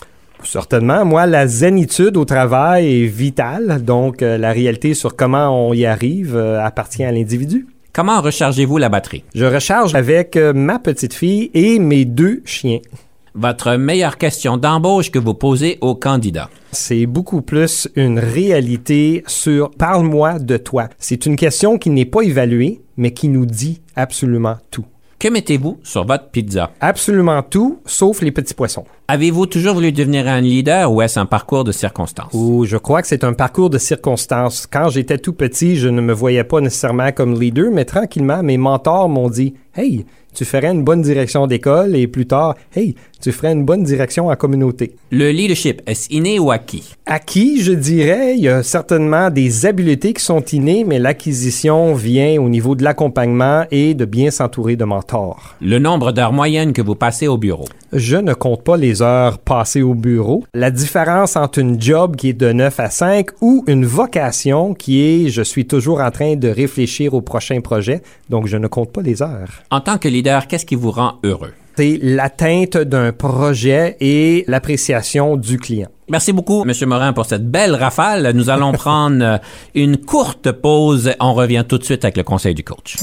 [0.43, 5.73] Certainement, moi, la zénitude au travail est vitale, donc euh, la réalité sur comment on
[5.73, 7.67] y arrive euh, appartient à l'individu.
[7.93, 9.23] Comment rechargez-vous la batterie?
[9.35, 12.79] Je recharge avec euh, ma petite fille et mes deux chiens.
[13.33, 16.49] Votre meilleure question d'embauche que vous posez aux candidats?
[16.73, 20.89] C'est beaucoup plus une réalité sur parle-moi de toi.
[20.97, 24.85] C'est une question qui n'est pas évaluée, mais qui nous dit absolument tout.
[25.17, 26.71] Que mettez-vous sur votre pizza?
[26.81, 28.85] Absolument tout, sauf les petits poissons.
[29.07, 32.33] Avez-vous toujours voulu devenir un leader ou est-ce un parcours de circonstances?
[32.33, 34.65] Ouh, je crois que c'est un parcours de circonstances.
[34.65, 38.57] Quand j'étais tout petit, je ne me voyais pas nécessairement comme leader, mais tranquillement, mes
[38.57, 43.31] mentors m'ont dit Hey, tu ferais une bonne direction d'école et plus tard, hey, tu
[43.31, 44.95] ferais une bonne direction en communauté.
[45.11, 46.95] Le leadership, est-ce inné ou acquis?
[47.05, 52.41] Acquis, je dirais, il y a certainement des habiletés qui sont innées, mais l'acquisition vient
[52.41, 55.55] au niveau de l'accompagnement et de bien s'entourer de mentors.
[55.61, 57.65] Le nombre d'heures moyennes que vous passez au bureau?
[57.93, 60.43] Je ne compte pas les heures passées au bureau.
[60.53, 65.01] La différence entre une job qui est de 9 à 5 ou une vocation qui
[65.01, 68.91] est je suis toujours en train de réfléchir au prochain projet, donc je ne compte
[68.91, 69.63] pas les heures.
[69.69, 71.53] En tant que leader, qu'est-ce qui vous rend heureux?
[71.75, 75.89] C'est l'atteinte d'un projet et l'appréciation du client.
[76.09, 76.73] Merci beaucoup, M.
[76.87, 78.31] Morin, pour cette belle rafale.
[78.35, 79.37] Nous allons prendre euh,
[79.73, 81.13] une courte pause.
[81.21, 82.97] On revient tout de suite avec le conseil du coach.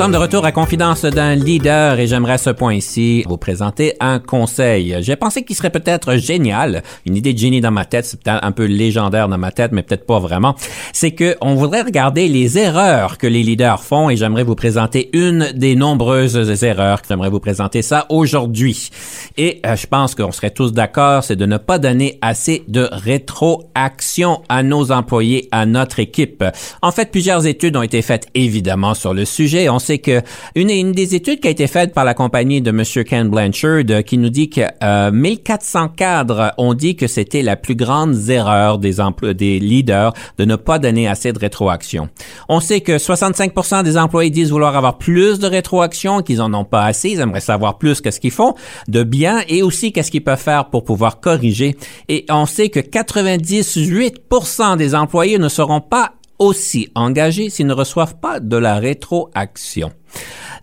[0.00, 3.96] Sommes de retour à Confidence d'un leader et j'aimerais à ce point ici vous présenter
[4.00, 4.96] un conseil.
[5.00, 8.42] J'ai pensé qu'il serait peut-être génial, une idée de génie dans ma tête, c'est peut-être
[8.42, 10.54] un peu légendaire dans ma tête, mais peut-être pas vraiment.
[10.94, 15.10] C'est que on voudrait regarder les erreurs que les leaders font et j'aimerais vous présenter
[15.12, 17.02] une des nombreuses erreurs.
[17.06, 18.88] J'aimerais vous présenter ça aujourd'hui.
[19.36, 22.88] Et euh, je pense qu'on serait tous d'accord, c'est de ne pas donner assez de
[22.90, 26.42] rétroaction à nos employés, à notre équipe.
[26.80, 29.68] En fait, plusieurs études ont été faites évidemment sur le sujet.
[29.90, 30.22] Sait que
[30.54, 33.82] une, une des études qui a été faite par la compagnie de Monsieur Ken Blanchard
[33.90, 38.14] euh, qui nous dit que euh, 1400 cadres ont dit que c'était la plus grande
[38.28, 42.08] erreur des emplois des leaders de ne pas donner assez de rétroaction.
[42.48, 46.64] On sait que 65% des employés disent vouloir avoir plus de rétroaction, qu'ils en ont
[46.64, 48.54] pas assez, ils aimeraient savoir plus qu'est-ce qu'ils font
[48.86, 51.76] de bien et aussi qu'est-ce qu'ils peuvent faire pour pouvoir corriger.
[52.08, 58.18] Et on sait que 98% des employés ne seront pas aussi engagés s'ils ne reçoivent
[58.18, 59.92] pas de la rétroaction.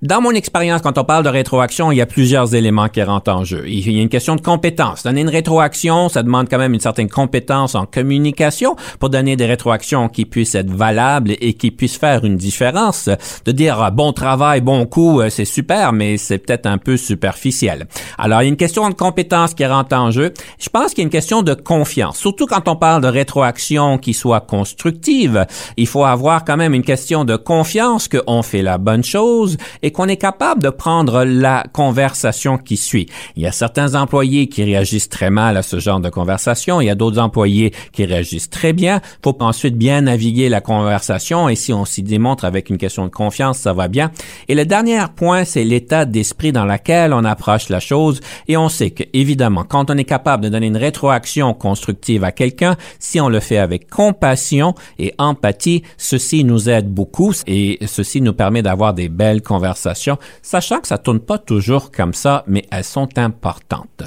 [0.03, 3.31] Dans mon expérience, quand on parle de rétroaction, il y a plusieurs éléments qui rentrent
[3.31, 3.63] en jeu.
[3.67, 5.01] Il y a une question de compétence.
[5.01, 9.47] Donner une rétroaction, ça demande quand même une certaine compétence en communication pour donner des
[9.47, 13.09] rétroactions qui puissent être valables et qui puissent faire une différence.
[13.45, 16.95] De dire ah, bon travail, bon coup, euh, c'est super, mais c'est peut-être un peu
[16.95, 17.87] superficiel.
[18.19, 20.31] Alors, il y a une question de compétence qui rentre en jeu.
[20.59, 22.17] Je pense qu'il y a une question de confiance.
[22.17, 26.83] Surtout quand on parle de rétroaction qui soit constructive, il faut avoir quand même une
[26.83, 29.36] question de confiance qu'on fait la bonne chose
[29.81, 33.07] et qu'on est capable de prendre la conversation qui suit.
[33.35, 36.81] Il y a certains employés qui réagissent très mal à ce genre de conversation.
[36.81, 39.01] Il y a d'autres employés qui réagissent très bien.
[39.23, 43.11] Faut ensuite bien naviguer la conversation et si on s'y démontre avec une question de
[43.11, 44.11] confiance, ça va bien.
[44.47, 48.69] Et le dernier point, c'est l'état d'esprit dans lequel on approche la chose et on
[48.69, 53.19] sait que, évidemment, quand on est capable de donner une rétroaction constructive à quelqu'un, si
[53.19, 58.61] on le fait avec compassion et empathie, ceci nous aide beaucoup et ceci nous permet
[58.61, 63.17] d'avoir des belles conversations sachant que ça tourne pas toujours comme ça, mais elles sont
[63.17, 64.03] importantes.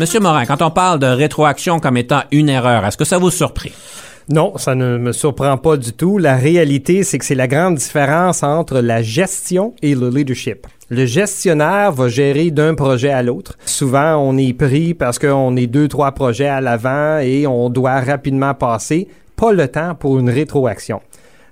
[0.00, 3.28] Monsieur Morin, quand on parle de rétroaction comme étant une erreur, est-ce que ça vous
[3.28, 3.74] surprit?
[4.30, 6.16] Non, ça ne me surprend pas du tout.
[6.16, 10.66] La réalité, c'est que c'est la grande différence entre la gestion et le leadership.
[10.88, 13.58] Le gestionnaire va gérer d'un projet à l'autre.
[13.66, 18.00] Souvent, on est pris parce qu'on est deux, trois projets à l'avant et on doit
[18.00, 19.06] rapidement passer.
[19.36, 21.02] Pas le temps pour une rétroaction.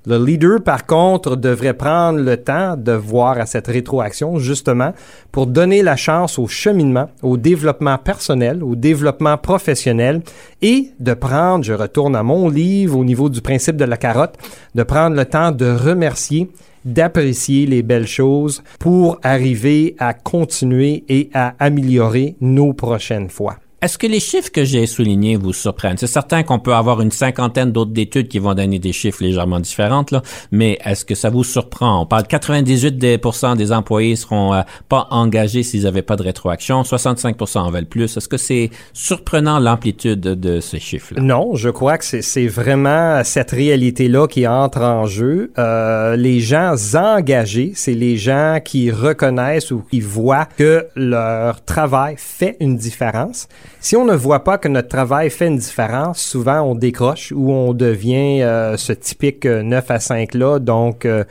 [0.07, 4.93] Le leader, par contre, devrait prendre le temps de voir à cette rétroaction, justement,
[5.33, 10.23] pour donner la chance au cheminement, au développement personnel, au développement professionnel
[10.63, 14.37] et de prendre, je retourne à mon livre au niveau du principe de la carotte,
[14.75, 16.51] de prendre le temps de remercier
[16.85, 23.57] d'apprécier les belles choses pour arriver à continuer et à améliorer nos prochaines fois.
[23.81, 25.99] Est-ce que les chiffres que j'ai soulignés vous surprennent?
[25.99, 29.61] C'est certain qu'on peut avoir une cinquantaine d'autres études qui vont donner des chiffres légèrement
[29.61, 30.21] différents, là,
[30.51, 32.03] mais est-ce que ça vous surprend?
[32.03, 36.83] On parle de 98% des employés seront euh, pas engagés s'ils n'avaient pas de rétroaction,
[36.83, 38.17] 65% en veulent plus.
[38.17, 41.23] Est-ce que c'est surprenant l'amplitude de ces chiffres-là?
[41.23, 45.53] Non, je crois que c'est vraiment cette réalité-là qui entre en jeu.
[45.57, 52.17] Euh, les gens engagés, c'est les gens qui reconnaissent ou qui voient que leur travail
[52.19, 53.47] fait une différence
[53.81, 57.53] Si on ne voit pas que notre travail fait une différence, souvent on décroche ou
[57.53, 60.59] on devient euh, ce typique 9 à 5 là.
[60.59, 61.25] Donc, euh,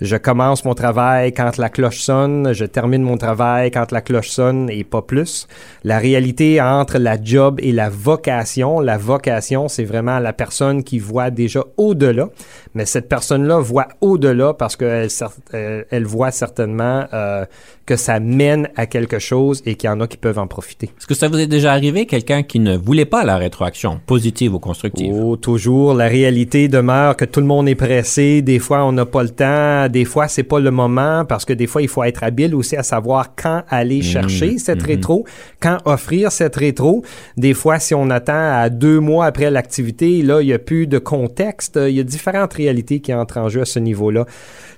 [0.00, 4.30] je commence mon travail quand la cloche sonne, je termine mon travail quand la cloche
[4.30, 5.46] sonne et pas plus.
[5.84, 10.98] La réalité entre la job et la vocation, la vocation, c'est vraiment la personne qui
[10.98, 12.28] voit déjà au-delà,
[12.74, 15.08] mais cette personne-là voit au-delà parce qu'elle
[15.52, 17.44] elle, elle voit certainement euh,
[17.86, 20.86] que ça mène à quelque chose et qu'il y en a qui peuvent en profiter.
[20.86, 24.54] Est-ce que ça vous est déjà arrivé, quelqu'un qui ne voulait pas la rétroaction, positive
[24.54, 25.12] ou constructive?
[25.14, 25.94] Oh, toujours.
[25.94, 28.42] La réalité demeure que tout le monde est pressé.
[28.42, 29.83] Des fois, on n'a pas le temps.
[29.88, 32.76] Des fois, c'est pas le moment parce que des fois, il faut être habile aussi
[32.76, 34.86] à savoir quand aller Mmh, chercher cette mmh.
[34.86, 35.24] rétro,
[35.60, 37.04] quand offrir cette rétro.
[37.36, 40.86] Des fois, si on attend à deux mois après l'activité, là, il n'y a plus
[40.86, 41.78] de contexte.
[41.82, 44.26] Il y a différentes réalités qui entrent en jeu à ce niveau-là.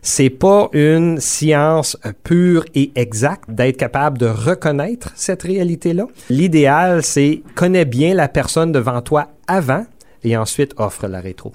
[0.03, 6.07] C'est pas une science pure et exacte d'être capable de reconnaître cette réalité-là.
[6.31, 9.85] L'idéal, c'est connais bien la personne devant toi avant
[10.23, 11.53] et ensuite offre la rétro.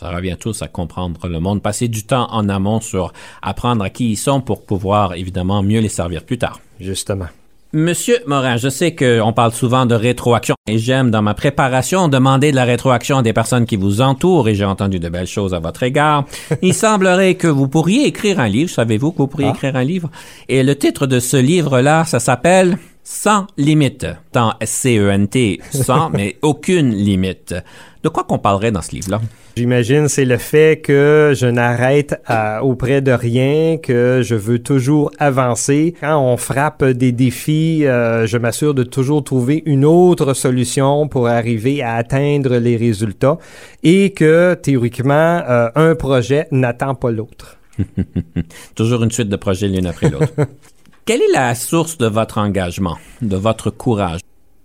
[0.00, 3.90] Ça revient tous à comprendre le monde, passer du temps en amont sur apprendre à
[3.90, 6.58] qui ils sont pour pouvoir évidemment mieux les servir plus tard.
[6.80, 7.26] Justement.
[7.74, 12.50] Monsieur Morin, je sais qu'on parle souvent de rétroaction et j'aime dans ma préparation demander
[12.50, 15.52] de la rétroaction à des personnes qui vous entourent et j'ai entendu de belles choses
[15.54, 16.24] à votre égard.
[16.62, 18.70] Il semblerait que vous pourriez écrire un livre.
[18.70, 19.54] Savez-vous que vous pourriez Ah.
[19.54, 20.10] écrire un livre?
[20.48, 24.06] Et le titre de ce livre-là, ça s'appelle Sans limite.
[24.32, 27.54] Tant S-C-E-N-T, sans, mais aucune limite.
[28.02, 29.20] De quoi qu'on parlerait dans ce livre-là?
[29.56, 35.10] J'imagine c'est le fait que je n'arrête à- auprès de rien, que je veux toujours
[35.18, 35.94] avancer.
[36.00, 41.26] Quand on frappe des défis, euh, je m'assure de toujours trouver une autre solution pour
[41.26, 43.38] arriver à atteindre les résultats
[43.82, 47.58] et que théoriquement, euh, un projet n'attend pas l'autre.
[48.74, 50.32] Toujours une suite de projets l'une après l'autre.
[51.04, 54.20] Quelle est la source de votre engagement, de votre courage?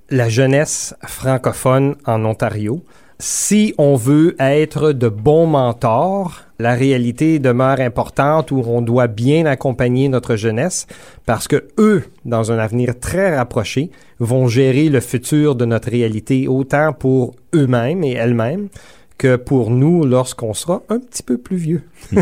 [0.10, 2.84] la jeunesse francophone en Ontario.
[3.18, 9.46] Si on veut être de bons mentors, la réalité demeure importante où on doit bien
[9.46, 10.86] accompagner notre jeunesse
[11.26, 16.48] parce que eux, dans un avenir très rapproché, vont gérer le futur de notre réalité
[16.50, 18.68] autant pour eux-mêmes et elles-mêmes
[19.18, 21.84] que pour nous lorsqu'on sera un petit peu plus vieux.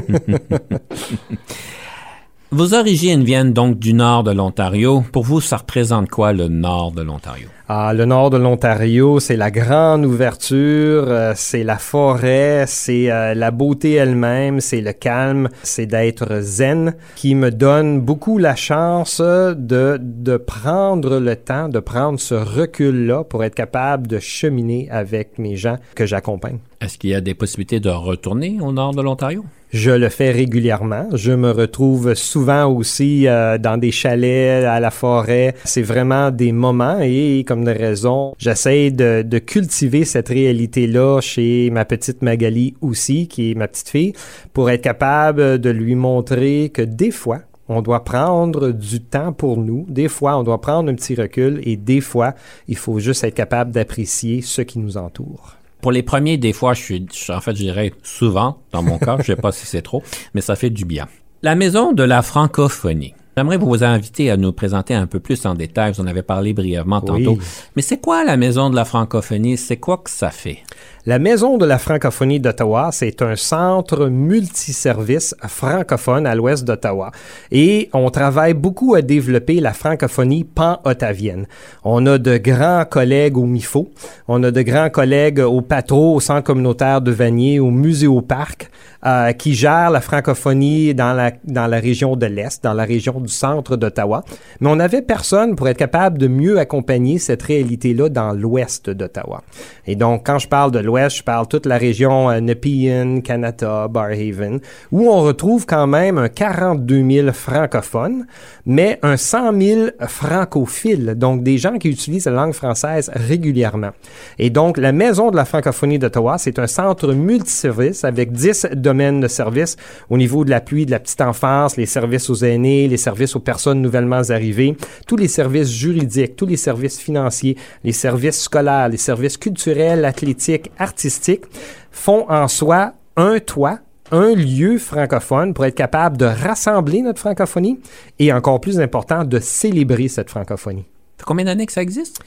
[2.56, 5.04] Vos origines viennent donc du nord de l'Ontario.
[5.12, 7.48] Pour vous, ça représente quoi le nord de l'Ontario?
[7.68, 13.34] Ah, le nord de l'Ontario, c'est la grande ouverture, euh, c'est la forêt, c'est euh,
[13.34, 19.20] la beauté elle-même, c'est le calme, c'est d'être zen qui me donne beaucoup la chance
[19.20, 25.40] de, de prendre le temps, de prendre ce recul-là pour être capable de cheminer avec
[25.40, 26.60] mes gens que j'accompagne.
[26.84, 29.46] Est-ce qu'il y a des possibilités de retourner au nord de l'Ontario?
[29.72, 31.08] Je le fais régulièrement.
[31.14, 35.56] Je me retrouve souvent aussi euh, dans des chalets à la forêt.
[35.64, 41.70] C'est vraiment des moments et comme de raison, j'essaie de, de cultiver cette réalité-là chez
[41.72, 44.14] ma petite Magali aussi, qui est ma petite fille,
[44.52, 49.56] pour être capable de lui montrer que des fois, on doit prendre du temps pour
[49.56, 49.86] nous.
[49.88, 52.36] Des fois, on doit prendre un petit recul et des fois,
[52.68, 55.56] il faut juste être capable d'apprécier ce qui nous entoure.
[55.84, 59.18] Pour les premiers, des fois, je suis, en fait, je dirais souvent, dans mon cas,
[59.20, 60.02] je sais pas si c'est trop,
[60.34, 61.10] mais ça fait du bien.
[61.42, 63.14] La maison de la francophonie.
[63.36, 65.92] J'aimerais vous inviter à nous présenter un peu plus en détail.
[65.92, 67.34] Vous en avez parlé brièvement tantôt.
[67.34, 67.46] Oui.
[67.76, 69.58] Mais c'est quoi la maison de la francophonie?
[69.58, 70.60] C'est quoi que ça fait?
[71.06, 77.12] La Maison de la francophonie d'Ottawa, c'est un centre multiservice francophone à l'ouest d'Ottawa.
[77.52, 81.46] Et on travaille beaucoup à développer la francophonie pan-ottavienne.
[81.84, 83.92] On a de grands collègues au MIFO,
[84.30, 88.22] on a de grands collègues au Patro, au Centre communautaire de Vanier, au Musée au
[88.22, 88.70] Parc,
[89.06, 93.20] euh, qui gèrent la francophonie dans la, dans la région de l'Est, dans la région
[93.20, 94.24] du centre d'Ottawa.
[94.62, 99.44] Mais on n'avait personne pour être capable de mieux accompagner cette réalité-là dans l'ouest d'Ottawa.
[99.86, 103.88] Et donc, quand je parle de l'ouest, je parle toute la région euh, Nepean, Canada,
[103.88, 104.60] Barhaven,
[104.92, 108.26] où on retrouve quand même un 42 000 francophones,
[108.66, 113.92] mais un 100 000 francophiles, donc des gens qui utilisent la langue française régulièrement.
[114.40, 119.20] Et donc, la Maison de la francophonie d'Ottawa, c'est un centre multiservice avec 10 domaines
[119.20, 119.76] de services
[120.10, 123.40] au niveau de l'appui de la petite enfance, les services aux aînés, les services aux
[123.40, 124.76] personnes nouvellement arrivées,
[125.08, 130.72] tous les services juridiques, tous les services financiers, les services scolaires, les services culturels, athlétiques,
[130.84, 131.46] artistiques,
[131.92, 133.80] font en soi un toit
[134.12, 137.80] un lieu francophone pour être capable de rassembler notre francophonie
[138.20, 140.86] et encore plus important, de célébrer cette francophonie.
[141.26, 142.20] Combien d'années que ça existe?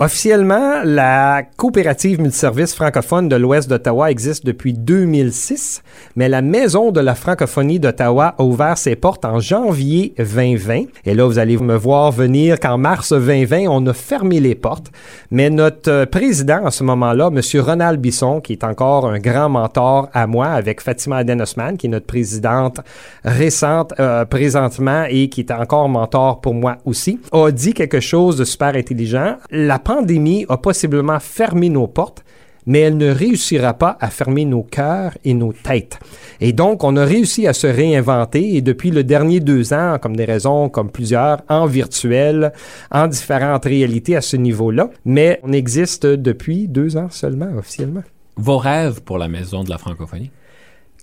[0.00, 5.84] Officiellement, la coopérative multiservice francophone de l'Ouest d'Ottawa existe depuis 2006,
[6.16, 10.86] mais la Maison de la francophonie d'Ottawa a ouvert ses portes en janvier 2020.
[11.04, 14.90] Et là, vous allez me voir venir qu'en mars 2020, on a fermé les portes.
[15.30, 17.60] Mais notre euh, président à ce moment-là, M.
[17.60, 21.86] Ronald Bisson, qui est encore un grand mentor à moi, avec Fatima Aden Osman, qui
[21.86, 22.80] est notre présidente
[23.24, 28.36] récente euh, présentement et qui est encore mentor pour moi aussi, a dit quelque chose
[28.36, 29.36] de super intelligent.
[29.84, 32.24] Pandémie a possiblement fermé nos portes,
[32.66, 35.98] mais elle ne réussira pas à fermer nos cœurs et nos têtes.
[36.40, 40.16] Et donc, on a réussi à se réinventer et depuis le dernier deux ans, comme
[40.16, 42.52] des raisons, comme plusieurs, en virtuel,
[42.90, 48.02] en différentes réalités à ce niveau-là, mais on existe depuis deux ans seulement officiellement.
[48.36, 50.30] Vos rêves pour la maison de la francophonie?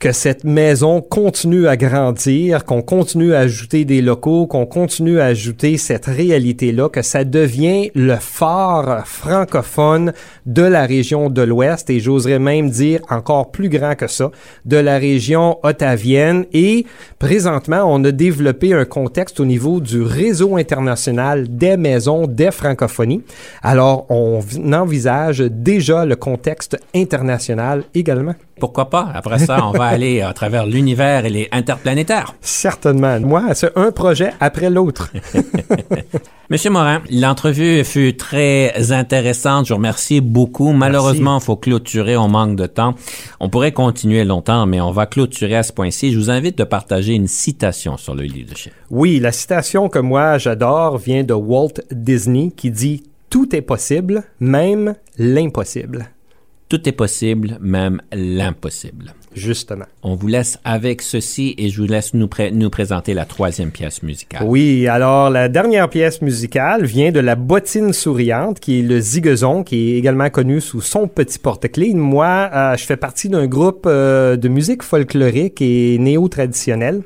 [0.01, 5.25] Que cette maison continue à grandir, qu'on continue à ajouter des locaux, qu'on continue à
[5.25, 10.11] ajouter cette réalité-là, que ça devient le phare francophone
[10.47, 14.31] de la région de l'Ouest et j'oserais même dire encore plus grand que ça,
[14.65, 16.45] de la région ottavienne.
[16.51, 16.87] Et
[17.19, 23.21] présentement, on a développé un contexte au niveau du réseau international des maisons des francophonies.
[23.61, 24.41] Alors, on
[24.73, 28.33] envisage déjà le contexte international également.
[28.59, 29.09] Pourquoi pas?
[29.15, 32.35] Après ça, on va aller à travers l'univers et les interplanétaires.
[32.41, 33.19] Certainement.
[33.19, 35.11] Moi, c'est un projet après l'autre.
[36.49, 39.67] Monsieur Morin, l'entrevue fut très intéressante.
[39.67, 40.73] Je vous remercie beaucoup.
[40.73, 42.17] Malheureusement, il faut clôturer.
[42.17, 42.95] On manque de temps.
[43.39, 46.11] On pourrait continuer longtemps, mais on va clôturer à ce point-ci.
[46.11, 48.73] Je vous invite de partager une citation sur le leadership.
[48.89, 54.23] Oui, la citation que moi j'adore vient de Walt Disney qui dit Tout est possible,
[54.41, 56.09] même l'impossible.
[56.67, 59.13] Tout est possible, même l'impossible.
[59.33, 59.85] Justement.
[60.03, 64.03] On vous laisse avec ceci et je vous laisse nous, nous présenter la troisième pièce
[64.03, 64.43] musicale.
[64.45, 69.63] Oui, alors la dernière pièce musicale vient de la bottine souriante qui est le zigazon,
[69.63, 71.93] qui est également connu sous son petit porte-clés.
[71.93, 77.01] Moi, euh, je fais partie d'un groupe euh, de musique folklorique et néo-traditionnelle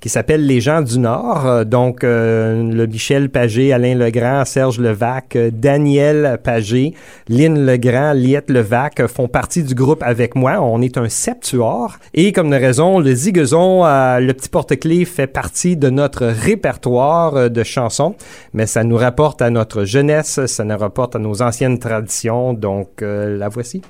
[0.00, 1.46] qui s'appelle Les gens du Nord.
[1.46, 6.94] Euh, donc, euh, le Michel Pagé, Alain Legrand, Serge Levac, euh, Daniel Pagé,
[7.28, 10.60] Lynn Legrand, Liette Levac font partie du groupe avec moi.
[10.60, 11.98] On est un septuor.
[12.14, 17.62] Et comme de raison, le zigazon, le petit porte-clés fait partie de notre répertoire de
[17.62, 18.14] chansons,
[18.54, 22.54] mais ça nous rapporte à notre jeunesse, ça nous rapporte à nos anciennes traditions.
[22.54, 23.82] Donc, la voici.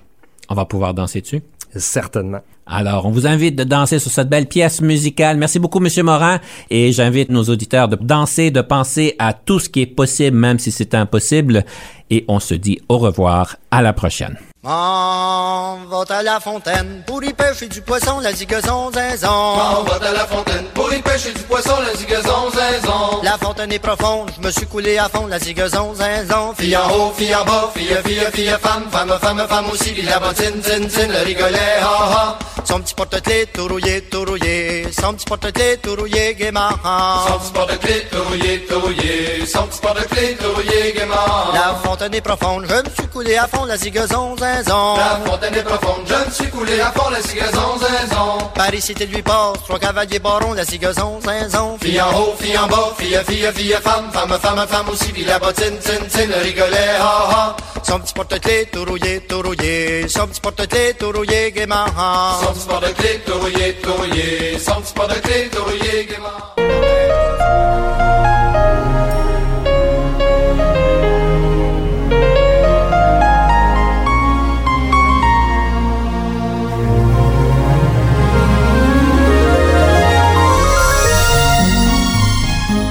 [0.48, 1.42] On va pouvoir danser dessus?
[1.74, 2.40] Certainement.
[2.66, 5.36] Alors, on vous invite de danser sur cette belle pièce musicale.
[5.36, 6.40] Merci beaucoup, Monsieur Morin.
[6.70, 10.58] Et j'invite nos auditeurs de danser, de penser à tout ce qui est possible, même
[10.58, 11.64] si c'est impossible.
[12.10, 13.56] Et on se dit au revoir.
[13.70, 14.36] À la prochaine.
[14.62, 19.26] M'en va à la fontaine pour y pêcher du poisson, la zigazon zinzon.
[19.26, 23.22] M'en va à la fontaine pour y pêcher du poisson, la zigazon zinzon.
[23.22, 26.52] La fontaine est profonde, je me suis coulé à fond, la zigazon zinzon.
[26.58, 30.18] Fille en haut, fille en bas, fille, fille, fille, femme, femme, femme, femme aussi, la
[30.18, 32.38] bottine, tin, tin, le rigolet, ha, ha.
[32.66, 36.68] Son petit porte-clés tout rouillé, tout rouillé, son petit porte-clés tout rouillé, gaiement.
[37.26, 41.54] Son petit porte-clés tout rouillé, tout rouillé, son petit porte-clés tout rouillé, gaiement.
[41.54, 44.49] La fontaine est profonde, je me suis coulé à fond, la zigazon zinzon.
[44.52, 48.38] La fontaine est profonde, je me suis coulé à fond, la zigazon zinzon.
[48.54, 51.78] Paris cité lui passe, trois cavaliers barons, la zigazon zinzon.
[51.80, 55.24] Fille en haut, fille en bas, fille, fille, fille, femme, femme, femme, femme aussi, puis
[55.24, 57.56] la bottine, tin, tin, le rigolet, ha, ha.
[57.82, 61.86] Son petit porte-clés tout rouillé, tout rouillé, son petit porte-clés tout rouillé, gaiement.
[62.42, 66.66] Son petit porte-clés tout rouillé, tout rouillé, son petit porte-clés tout rouillé, gaiement.